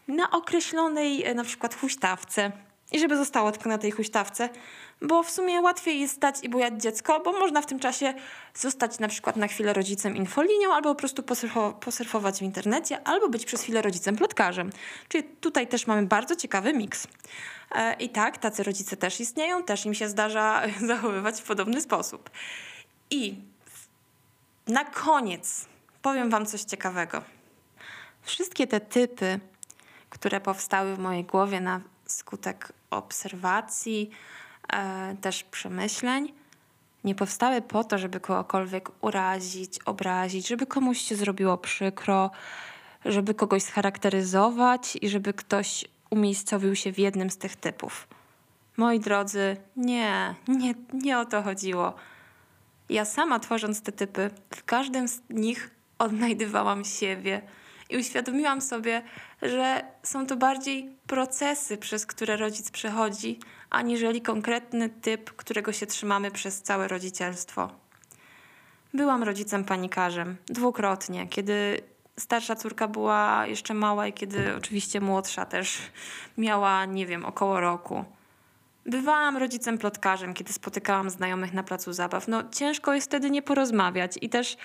na 0.09 0.31
określonej 0.31 1.25
e, 1.25 1.35
na 1.35 1.45
przykład 1.45 1.75
huśtawce 1.75 2.52
i 2.92 2.99
żeby 2.99 3.16
zostało 3.16 3.52
tylko 3.52 3.68
na 3.68 3.78
tej 3.78 3.90
huśtawce, 3.90 4.49
bo 5.02 5.22
w 5.22 5.30
sumie 5.30 5.61
łatwiej 5.61 6.00
jest 6.00 6.16
stać 6.16 6.37
i 6.42 6.49
bujać 6.49 6.82
dziecko, 6.82 7.20
bo 7.20 7.32
można 7.32 7.62
w 7.62 7.66
tym 7.66 7.78
czasie 7.78 8.14
zostać 8.54 8.99
na 8.99 9.08
przykład 9.08 9.37
na 9.37 9.49
chwilę 9.49 9.72
rodzicem 9.72 10.16
infolinią, 10.16 10.75
albo 10.75 10.88
po 10.88 10.99
prostu 10.99 11.22
posurfować 11.80 12.38
w 12.38 12.42
internecie, 12.42 13.08
albo 13.08 13.28
być 13.28 13.44
przez 13.44 13.62
chwilę 13.62 13.82
rodzicem 13.82 14.16
plotkarzem. 14.16 14.70
Czyli 15.08 15.25
tutaj 15.25 15.66
też 15.66 15.87
mamy 15.87 16.06
bardzo 16.06 16.37
ciekawy 16.37 16.72
miks. 16.72 17.06
E, 17.75 17.94
I 17.94 18.08
tak, 18.08 18.38
tacy 18.38 18.62
rodzice 18.62 18.96
też 18.96 19.20
istnieją, 19.20 19.62
też 19.62 19.87
im 19.87 19.94
się 19.94 20.08
zdarza 20.08 20.62
zachowywać 20.87 21.40
w 21.40 21.44
podobny 21.44 21.80
sposób. 21.80 22.30
I 23.11 23.37
na 24.66 24.84
koniec 24.84 25.66
powiem 26.02 26.30
Wam 26.30 26.46
coś 26.46 26.62
ciekawego. 26.62 27.22
Wszystkie 28.22 28.66
te 28.66 28.80
typy, 28.80 29.40
które 30.11 30.40
powstały 30.40 30.96
w 30.96 30.99
mojej 30.99 31.25
głowie 31.25 31.61
na 31.61 31.80
skutek 32.12 32.73
obserwacji, 32.90 34.11
e, 34.73 35.16
też 35.21 35.45
przemyśleń, 35.45 36.33
nie 37.04 37.14
powstały 37.14 37.62
po 37.62 37.85
to, 37.85 37.99
żeby 37.99 38.21
kogokolwiek 38.21 38.90
urazić, 39.00 39.78
obrazić, 39.85 40.49
żeby 40.49 40.66
komuś 40.66 40.99
się 40.99 41.16
zrobiło 41.16 41.59
przykro, 41.59 42.31
żeby 43.04 43.35
kogoś 43.35 43.62
scharakteryzować 43.62 44.99
i 45.00 45.09
żeby 45.09 45.33
ktoś 45.33 45.85
umiejscowił 46.11 46.76
się 46.76 46.92
w 46.92 46.99
jednym 46.99 47.31
z 47.31 47.37
tych 47.37 47.57
typów. 47.57 48.09
Moi 48.76 49.00
drodzy, 49.00 49.57
nie, 49.76 50.35
nie, 50.49 50.75
nie 50.92 51.19
o 51.19 51.25
to 51.25 51.42
chodziło. 51.42 51.95
Ja 52.88 53.04
sama 53.04 53.38
tworząc 53.38 53.83
te 53.83 53.92
typy, 53.92 54.31
w 54.54 54.64
każdym 54.64 55.09
z 55.09 55.21
nich 55.31 55.71
odnajdywałam 55.99 56.85
siebie 56.85 57.42
i 57.90 57.97
uświadomiłam 57.97 58.61
sobie, 58.61 59.02
że 59.42 59.85
są 60.03 60.27
to 60.27 60.37
bardziej 60.37 60.90
procesy, 61.12 61.77
przez 61.77 62.07
które 62.07 62.37
rodzic 62.37 62.70
przechodzi, 62.70 63.38
aniżeli 63.70 64.22
konkretny 64.22 64.88
typ, 64.88 65.33
którego 65.37 65.72
się 65.72 65.87
trzymamy 65.87 66.31
przez 66.31 66.62
całe 66.62 66.88
rodzicielstwo. 66.88 67.70
Byłam 68.94 69.22
rodzicem 69.22 69.64
panikarzem 69.64 70.37
dwukrotnie, 70.46 71.27
kiedy 71.29 71.81
starsza 72.18 72.57
córka 72.57 72.88
była 72.88 73.46
jeszcze 73.46 73.75
mała 73.75 74.07
i 74.07 74.12
kiedy 74.12 74.57
oczywiście 74.57 75.01
młodsza 75.01 75.44
też 75.44 75.79
miała, 76.38 76.85
nie 76.85 77.07
wiem, 77.07 77.25
około 77.25 77.61
roku. 77.61 78.05
Bywałam 78.87 79.37
rodzicem 79.37 79.79
plotkarzem, 79.79 80.35
kiedy 80.35 80.53
spotykałam 80.53 81.11
znajomych 81.11 81.53
na 81.53 81.62
placu 81.62 81.92
zabaw. 81.92 82.29
No 82.29 82.42
ciężko 82.51 82.94
jest 82.94 83.07
wtedy 83.07 83.31
nie 83.31 83.42
porozmawiać 83.42 84.18
i 84.20 84.29
też 84.29 84.57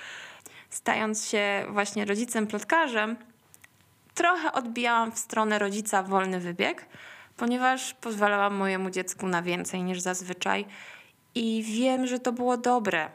stając 0.69 1.25
się 1.25 1.65
właśnie 1.69 2.05
rodzicem 2.05 2.47
plotkarzem, 2.47 3.15
trochę 4.17 4.51
odbijałam 4.51 5.11
w 5.11 5.19
stronę 5.19 5.59
rodzica 5.59 6.03
wolny 6.03 6.39
wybieg, 6.39 6.85
ponieważ 7.37 7.93
pozwalałam 7.93 8.55
mojemu 8.55 8.89
dziecku 8.89 9.27
na 9.27 9.41
więcej 9.41 9.83
niż 9.83 9.99
zazwyczaj 9.99 10.65
i 11.35 11.63
wiem, 11.63 12.07
że 12.07 12.19
to 12.19 12.31
było 12.31 12.57
dobre 12.57 13.09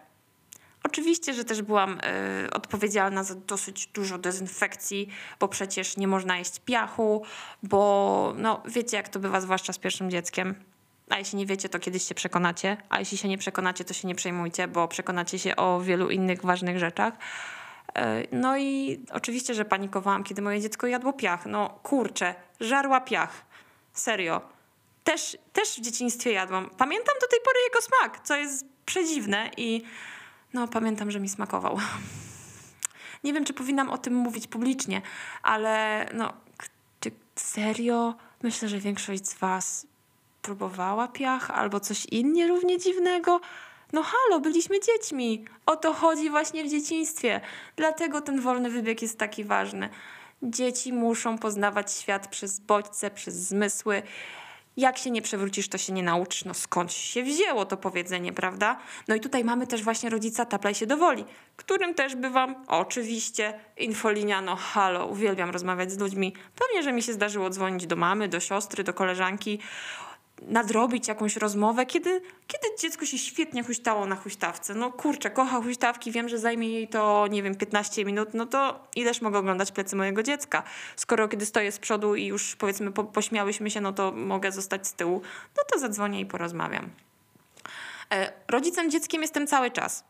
Oczywiście, 0.84 1.34
że 1.34 1.44
też 1.44 1.62
byłam 1.62 1.98
y, 2.44 2.50
odpowiedzialna 2.50 3.24
za 3.24 3.34
dosyć 3.34 3.86
dużo 3.86 4.18
dezynfekcji, 4.18 5.08
bo 5.40 5.48
przecież 5.48 5.96
nie 5.96 6.08
można 6.08 6.38
jeść 6.38 6.60
piachu, 6.60 7.22
bo 7.62 8.34
no, 8.36 8.62
wiecie, 8.66 8.96
jak 8.96 9.08
to 9.08 9.18
bywa, 9.18 9.40
zwłaszcza 9.40 9.72
z 9.72 9.78
pierwszym 9.78 10.10
dzieckiem. 10.10 10.54
A 11.08 11.18
jeśli 11.18 11.38
nie 11.38 11.46
wiecie, 11.46 11.68
to 11.68 11.78
kiedyś 11.78 12.02
się 12.02 12.14
przekonacie, 12.14 12.76
a 12.88 12.98
jeśli 12.98 13.18
się 13.18 13.28
nie 13.28 13.38
przekonacie, 13.38 13.84
to 13.84 13.94
się 13.94 14.08
nie 14.08 14.14
przejmujcie, 14.14 14.68
bo 14.68 14.88
przekonacie 14.88 15.38
się 15.38 15.56
o 15.56 15.80
wielu 15.80 16.10
innych 16.10 16.42
ważnych 16.42 16.78
rzeczach. 16.78 17.14
Y, 17.88 18.28
no 18.32 18.58
i 18.58 19.00
oczywiście, 19.12 19.54
że 19.54 19.64
panikowałam, 19.64 20.24
kiedy 20.24 20.42
moje 20.42 20.60
dziecko 20.60 20.86
jadło 20.86 21.12
piach. 21.12 21.46
No 21.46 21.78
kurczę, 21.82 22.34
żarła 22.60 23.00
piach. 23.00 23.44
Serio. 23.92 24.40
Też, 25.04 25.38
też 25.52 25.78
w 25.78 25.80
dzieciństwie 25.80 26.32
jadłam. 26.32 26.70
Pamiętam 26.78 27.14
do 27.20 27.26
tej 27.26 27.38
pory 27.44 27.56
jego 27.64 27.80
smak, 27.82 28.26
co 28.26 28.36
jest 28.36 28.66
przedziwne 28.86 29.50
i 29.56 29.82
no, 30.54 30.68
pamiętam, 30.68 31.10
że 31.10 31.20
mi 31.20 31.28
smakował. 31.28 31.78
Nie 33.24 33.32
wiem, 33.32 33.44
czy 33.44 33.52
powinnam 33.52 33.90
o 33.90 33.98
tym 33.98 34.14
mówić 34.14 34.46
publicznie, 34.46 35.02
ale 35.42 36.06
no, 36.14 36.32
serio? 37.36 38.14
Myślę, 38.42 38.68
że 38.68 38.78
większość 38.78 39.26
z 39.26 39.34
Was 39.34 39.86
próbowała 40.42 41.08
piach 41.08 41.50
albo 41.50 41.80
coś 41.80 42.06
innie 42.06 42.48
równie 42.48 42.78
dziwnego. 42.78 43.40
No 43.92 44.02
halo, 44.02 44.40
byliśmy 44.40 44.80
dziećmi. 44.80 45.44
O 45.66 45.76
to 45.76 45.92
chodzi 45.92 46.30
właśnie 46.30 46.64
w 46.64 46.68
dzieciństwie. 46.68 47.40
Dlatego 47.76 48.20
ten 48.20 48.40
wolny 48.40 48.70
wybieg 48.70 49.02
jest 49.02 49.18
taki 49.18 49.44
ważny. 49.44 49.88
Dzieci 50.42 50.92
muszą 50.92 51.38
poznawać 51.38 51.92
świat 51.92 52.28
przez 52.28 52.60
bodźce, 52.60 53.10
przez 53.10 53.34
zmysły 53.34 54.02
jak 54.76 54.98
się 54.98 55.10
nie 55.10 55.22
przewrócisz, 55.22 55.68
to 55.68 55.78
się 55.78 55.92
nie 55.92 56.02
nauczysz. 56.02 56.44
No 56.44 56.54
skąd 56.54 56.92
się 56.92 57.22
wzięło 57.22 57.64
to 57.64 57.76
powiedzenie, 57.76 58.32
prawda? 58.32 58.78
No 59.08 59.14
i 59.14 59.20
tutaj 59.20 59.44
mamy 59.44 59.66
też 59.66 59.82
właśnie 59.82 60.10
rodzica 60.10 60.44
taplaj 60.44 60.74
się 60.74 60.86
do 60.86 60.96
woli, 60.96 61.24
którym 61.56 61.94
też 61.94 62.16
bywam 62.16 62.54
oczywiście 62.68 63.60
infolinia, 63.76 64.40
no 64.40 64.56
halo, 64.56 65.06
uwielbiam 65.06 65.50
rozmawiać 65.50 65.92
z 65.92 65.98
ludźmi. 65.98 66.34
Pewnie, 66.56 66.82
że 66.82 66.92
mi 66.92 67.02
się 67.02 67.12
zdarzyło 67.12 67.50
dzwonić 67.50 67.86
do 67.86 67.96
mamy, 67.96 68.28
do 68.28 68.40
siostry, 68.40 68.84
do 68.84 68.94
koleżanki 68.94 69.58
nadrobić 70.42 71.08
jakąś 71.08 71.36
rozmowę, 71.36 71.86
kiedy, 71.86 72.20
kiedy 72.46 72.66
dziecko 72.80 73.06
się 73.06 73.18
świetnie 73.18 73.62
huśtało 73.62 74.06
na 74.06 74.16
huśtawce. 74.16 74.74
No 74.74 74.92
kurczę, 74.92 75.30
kocha 75.30 75.62
huśtawki, 75.62 76.12
wiem, 76.12 76.28
że 76.28 76.38
zajmie 76.38 76.68
jej 76.68 76.88
to, 76.88 77.26
nie 77.30 77.42
wiem, 77.42 77.54
15 77.54 78.04
minut, 78.04 78.28
no 78.34 78.46
to 78.46 78.88
ileż 78.96 79.20
mogę 79.20 79.38
oglądać 79.38 79.72
plecy 79.72 79.96
mojego 79.96 80.22
dziecka? 80.22 80.62
Skoro 80.96 81.28
kiedy 81.28 81.46
stoję 81.46 81.72
z 81.72 81.78
przodu 81.78 82.14
i 82.14 82.26
już 82.26 82.56
powiedzmy 82.56 82.92
po, 82.92 83.04
pośmiałyśmy 83.04 83.70
się, 83.70 83.80
no 83.80 83.92
to 83.92 84.12
mogę 84.12 84.52
zostać 84.52 84.86
z 84.86 84.92
tyłu, 84.92 85.22
no 85.56 85.62
to 85.72 85.78
zadzwonię 85.78 86.20
i 86.20 86.26
porozmawiam. 86.26 86.90
E, 88.12 88.32
rodzicem 88.48 88.90
dzieckiem 88.90 89.22
jestem 89.22 89.46
cały 89.46 89.70
czas. 89.70 90.04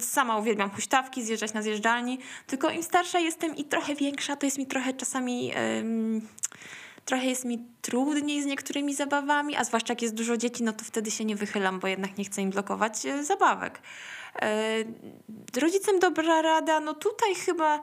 Sama 0.00 0.36
uwielbiam 0.36 0.70
huśtawki, 0.70 1.22
zjeżdżać 1.22 1.52
na 1.52 1.62
zjeżdżalni, 1.62 2.18
tylko 2.46 2.70
im 2.70 2.82
starsza 2.82 3.18
jestem 3.18 3.56
i 3.56 3.64
trochę 3.64 3.94
większa, 3.94 4.36
to 4.36 4.46
jest 4.46 4.58
mi 4.58 4.66
trochę 4.66 4.92
czasami... 4.92 5.46
Yy, 5.46 6.20
trochę 7.06 7.26
jest 7.26 7.44
mi 7.44 7.66
trudniej 7.82 8.42
z 8.42 8.46
niektórymi 8.46 8.94
zabawami, 8.94 9.56
a 9.56 9.64
zwłaszcza 9.64 9.92
jak 9.92 10.02
jest 10.02 10.14
dużo 10.14 10.36
dzieci, 10.36 10.62
no 10.62 10.72
to 10.72 10.84
wtedy 10.84 11.10
się 11.10 11.24
nie 11.24 11.36
wychylam, 11.36 11.80
bo 11.80 11.88
jednak 11.88 12.18
nie 12.18 12.24
chcę 12.24 12.42
im 12.42 12.50
blokować 12.50 13.06
e, 13.06 13.24
zabawek. 13.24 13.80
E, 14.42 14.64
rodzicem 15.60 15.98
dobra 15.98 16.42
rada, 16.42 16.80
no 16.80 16.94
tutaj 16.94 17.34
chyba 17.34 17.80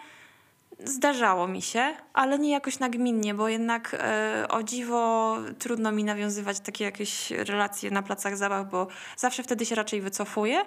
zdarzało 0.79 1.47
mi 1.47 1.61
się, 1.61 1.93
ale 2.13 2.39
nie 2.39 2.51
jakoś 2.51 2.79
nagminnie, 2.79 3.33
bo 3.33 3.47
jednak 3.47 3.93
e, 3.99 4.45
o 4.49 4.63
dziwo 4.63 5.37
trudno 5.59 5.91
mi 5.91 6.03
nawiązywać 6.03 6.59
takie 6.59 6.83
jakieś 6.83 7.31
relacje 7.31 7.91
na 7.91 8.03
placach 8.03 8.37
zabaw, 8.37 8.69
bo 8.71 8.87
zawsze 9.17 9.43
wtedy 9.43 9.65
się 9.65 9.75
raczej 9.75 10.01
wycofuję. 10.01 10.65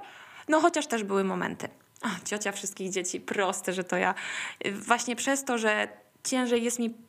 No 0.48 0.60
chociaż 0.60 0.86
też 0.86 1.04
były 1.04 1.24
momenty. 1.24 1.68
O, 2.02 2.08
ciocia 2.24 2.52
wszystkich 2.52 2.90
dzieci, 2.90 3.20
proste, 3.20 3.72
że 3.72 3.84
to 3.84 3.96
ja. 3.96 4.14
Właśnie 4.72 5.16
przez 5.16 5.44
to, 5.44 5.58
że 5.58 5.88
ciężej 6.24 6.64
jest 6.64 6.78
mi 6.78 7.05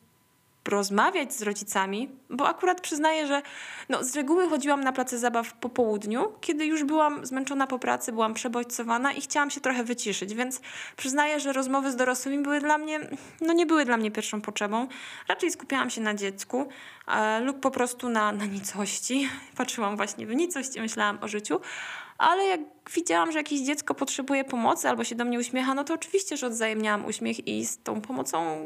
rozmawiać 0.68 1.34
z 1.34 1.42
rodzicami, 1.42 2.08
bo 2.30 2.48
akurat 2.48 2.80
przyznaję, 2.80 3.26
że 3.26 3.42
no, 3.88 4.04
z 4.04 4.16
reguły 4.16 4.48
chodziłam 4.48 4.84
na 4.84 4.92
place 4.92 5.18
zabaw 5.18 5.52
po 5.52 5.68
południu, 5.68 6.32
kiedy 6.40 6.66
już 6.66 6.84
byłam 6.84 7.26
zmęczona 7.26 7.66
po 7.66 7.78
pracy, 7.78 8.12
byłam 8.12 8.34
przebodźcowana 8.34 9.12
i 9.12 9.20
chciałam 9.20 9.50
się 9.50 9.60
trochę 9.60 9.84
wyciszyć, 9.84 10.34
więc 10.34 10.60
przyznaję, 10.96 11.40
że 11.40 11.52
rozmowy 11.52 11.92
z 11.92 11.96
dorosłymi 11.96 12.42
były 12.42 12.60
dla 12.60 12.78
mnie, 12.78 13.00
no 13.40 13.52
nie 13.52 13.66
były 13.66 13.84
dla 13.84 13.96
mnie 13.96 14.10
pierwszą 14.10 14.40
potrzebą. 14.40 14.88
Raczej 15.28 15.50
skupiałam 15.50 15.90
się 15.90 16.00
na 16.00 16.14
dziecku 16.14 16.68
e, 17.08 17.40
lub 17.40 17.60
po 17.60 17.70
prostu 17.70 18.08
na, 18.08 18.32
na 18.32 18.44
nicości. 18.44 19.28
Patrzyłam 19.56 19.96
właśnie 19.96 20.26
w 20.26 20.34
nicość 20.34 20.76
i 20.76 20.80
myślałam 20.80 21.18
o 21.20 21.28
życiu, 21.28 21.60
ale 22.18 22.44
jak 22.44 22.60
widziałam, 22.94 23.32
że 23.32 23.38
jakieś 23.38 23.60
dziecko 23.60 23.94
potrzebuje 23.94 24.44
pomocy 24.44 24.88
albo 24.88 25.04
się 25.04 25.14
do 25.14 25.24
mnie 25.24 25.38
uśmiecha, 25.38 25.74
no 25.74 25.84
to 25.84 25.94
oczywiście, 25.94 26.36
że 26.36 26.46
odwzajemniałam 26.46 27.06
uśmiech 27.06 27.46
i 27.46 27.66
z 27.66 27.78
tą 27.78 28.00
pomocą 28.00 28.58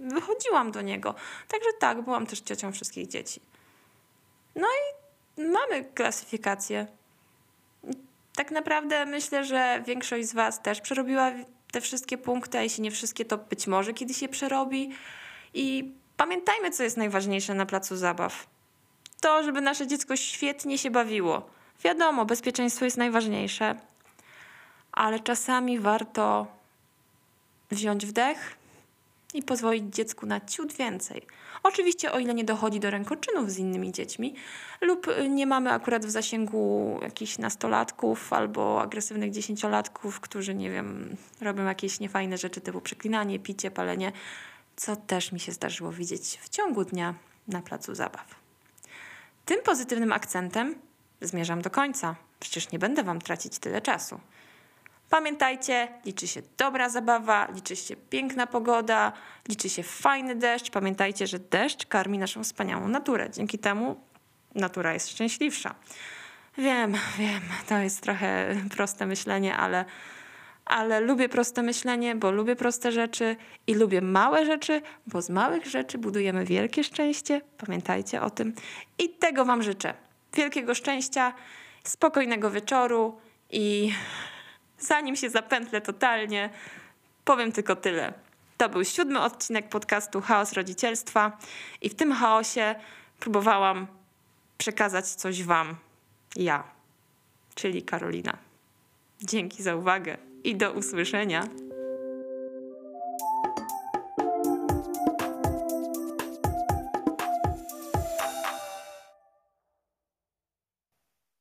wychodziłam 0.00 0.72
do 0.72 0.82
niego. 0.82 1.14
Także 1.48 1.68
tak, 1.78 2.02
byłam 2.02 2.26
też 2.26 2.40
ciocią 2.40 2.72
wszystkich 2.72 3.08
dzieci. 3.08 3.40
No 4.56 4.66
i 4.66 5.42
mamy 5.42 5.84
klasyfikację. 5.84 6.86
Tak 8.34 8.50
naprawdę 8.50 9.06
myślę, 9.06 9.44
że 9.44 9.82
większość 9.86 10.28
z 10.28 10.34
Was 10.34 10.62
też 10.62 10.80
przerobiła 10.80 11.32
te 11.72 11.80
wszystkie 11.80 12.18
punkty, 12.18 12.58
a 12.58 12.62
jeśli 12.62 12.82
nie 12.82 12.90
wszystkie, 12.90 13.24
to 13.24 13.38
być 13.38 13.66
może 13.66 13.92
kiedyś 13.92 14.16
się 14.16 14.28
przerobi. 14.28 14.90
I 15.54 15.92
pamiętajmy, 16.16 16.70
co 16.70 16.82
jest 16.82 16.96
najważniejsze 16.96 17.54
na 17.54 17.66
placu 17.66 17.96
zabaw. 17.96 18.46
To, 19.20 19.42
żeby 19.42 19.60
nasze 19.60 19.86
dziecko 19.86 20.16
świetnie 20.16 20.78
się 20.78 20.90
bawiło. 20.90 21.50
Wiadomo, 21.84 22.24
bezpieczeństwo 22.24 22.84
jest 22.84 22.96
najważniejsze, 22.96 23.74
ale 24.92 25.20
czasami 25.20 25.78
warto 25.78 26.46
wziąć 27.70 28.06
wdech 28.06 28.56
i 29.34 29.42
pozwolić 29.42 29.94
dziecku 29.94 30.26
na 30.26 30.40
ciut 30.40 30.72
więcej. 30.72 31.26
Oczywiście, 31.62 32.12
o 32.12 32.18
ile 32.18 32.34
nie 32.34 32.44
dochodzi 32.44 32.80
do 32.80 32.90
rękoczynów 32.90 33.50
z 33.50 33.58
innymi 33.58 33.92
dziećmi, 33.92 34.34
lub 34.80 35.06
nie 35.28 35.46
mamy 35.46 35.72
akurat 35.72 36.06
w 36.06 36.10
zasięgu 36.10 36.98
jakichś 37.02 37.38
nastolatków 37.38 38.32
albo 38.32 38.82
agresywnych 38.82 39.30
dziesięciolatków, 39.30 40.20
którzy, 40.20 40.54
nie 40.54 40.70
wiem, 40.70 41.16
robią 41.40 41.64
jakieś 41.64 42.00
niefajne 42.00 42.38
rzeczy 42.38 42.60
typu 42.60 42.80
przeklinanie, 42.80 43.38
picie, 43.38 43.70
palenie, 43.70 44.12
co 44.76 44.96
też 44.96 45.32
mi 45.32 45.40
się 45.40 45.52
zdarzyło 45.52 45.92
widzieć 45.92 46.38
w 46.42 46.48
ciągu 46.48 46.84
dnia 46.84 47.14
na 47.48 47.62
placu 47.62 47.94
zabaw. 47.94 48.34
Tym 49.44 49.62
pozytywnym 49.62 50.12
akcentem 50.12 50.74
zmierzam 51.20 51.62
do 51.62 51.70
końca. 51.70 52.16
Przecież 52.40 52.72
nie 52.72 52.78
będę 52.78 53.02
wam 53.02 53.20
tracić 53.20 53.58
tyle 53.58 53.82
czasu. 53.82 54.20
Pamiętajcie, 55.10 55.88
liczy 56.04 56.28
się 56.28 56.42
dobra 56.56 56.88
zabawa, 56.88 57.48
liczy 57.54 57.76
się 57.76 57.96
piękna 57.96 58.46
pogoda, 58.46 59.12
liczy 59.48 59.68
się 59.68 59.82
fajny 59.82 60.34
deszcz. 60.34 60.70
Pamiętajcie, 60.70 61.26
że 61.26 61.38
deszcz 61.38 61.86
karmi 61.86 62.18
naszą 62.18 62.44
wspaniałą 62.44 62.88
naturę. 62.88 63.30
Dzięki 63.30 63.58
temu 63.58 64.00
natura 64.54 64.92
jest 64.92 65.08
szczęśliwsza. 65.08 65.74
Wiem, 66.58 66.94
wiem, 67.18 67.40
to 67.68 67.78
jest 67.78 68.00
trochę 68.00 68.56
proste 68.76 69.06
myślenie, 69.06 69.56
ale, 69.56 69.84
ale 70.64 71.00
lubię 71.00 71.28
proste 71.28 71.62
myślenie, 71.62 72.16
bo 72.16 72.30
lubię 72.30 72.56
proste 72.56 72.92
rzeczy 72.92 73.36
i 73.66 73.74
lubię 73.74 74.00
małe 74.00 74.46
rzeczy, 74.46 74.82
bo 75.06 75.22
z 75.22 75.30
małych 75.30 75.66
rzeczy 75.66 75.98
budujemy 75.98 76.44
wielkie 76.44 76.84
szczęście. 76.84 77.40
Pamiętajcie 77.66 78.22
o 78.22 78.30
tym 78.30 78.54
i 78.98 79.08
tego 79.08 79.44
Wam 79.44 79.62
życzę. 79.62 79.94
Wielkiego 80.34 80.74
szczęścia, 80.74 81.32
spokojnego 81.84 82.50
wieczoru 82.50 83.18
i 83.50 83.92
zanim 84.80 85.16
się 85.16 85.30
zapętlę 85.30 85.80
totalnie, 85.80 86.50
powiem 87.24 87.52
tylko 87.52 87.76
tyle. 87.76 88.12
To 88.56 88.68
był 88.68 88.84
siódmy 88.84 89.20
odcinek 89.20 89.68
podcastu 89.68 90.20
Chaos 90.20 90.52
Rodzicielstwa 90.52 91.38
i 91.80 91.88
w 91.88 91.94
tym 91.94 92.12
chaosie 92.12 92.74
próbowałam 93.20 93.86
przekazać 94.58 95.08
coś 95.08 95.42
Wam. 95.42 95.76
Ja, 96.36 96.64
czyli 97.54 97.82
Karolina. 97.82 98.36
Dzięki 99.22 99.62
za 99.62 99.76
uwagę 99.76 100.16
i 100.44 100.56
do 100.56 100.72
usłyszenia. 100.72 101.48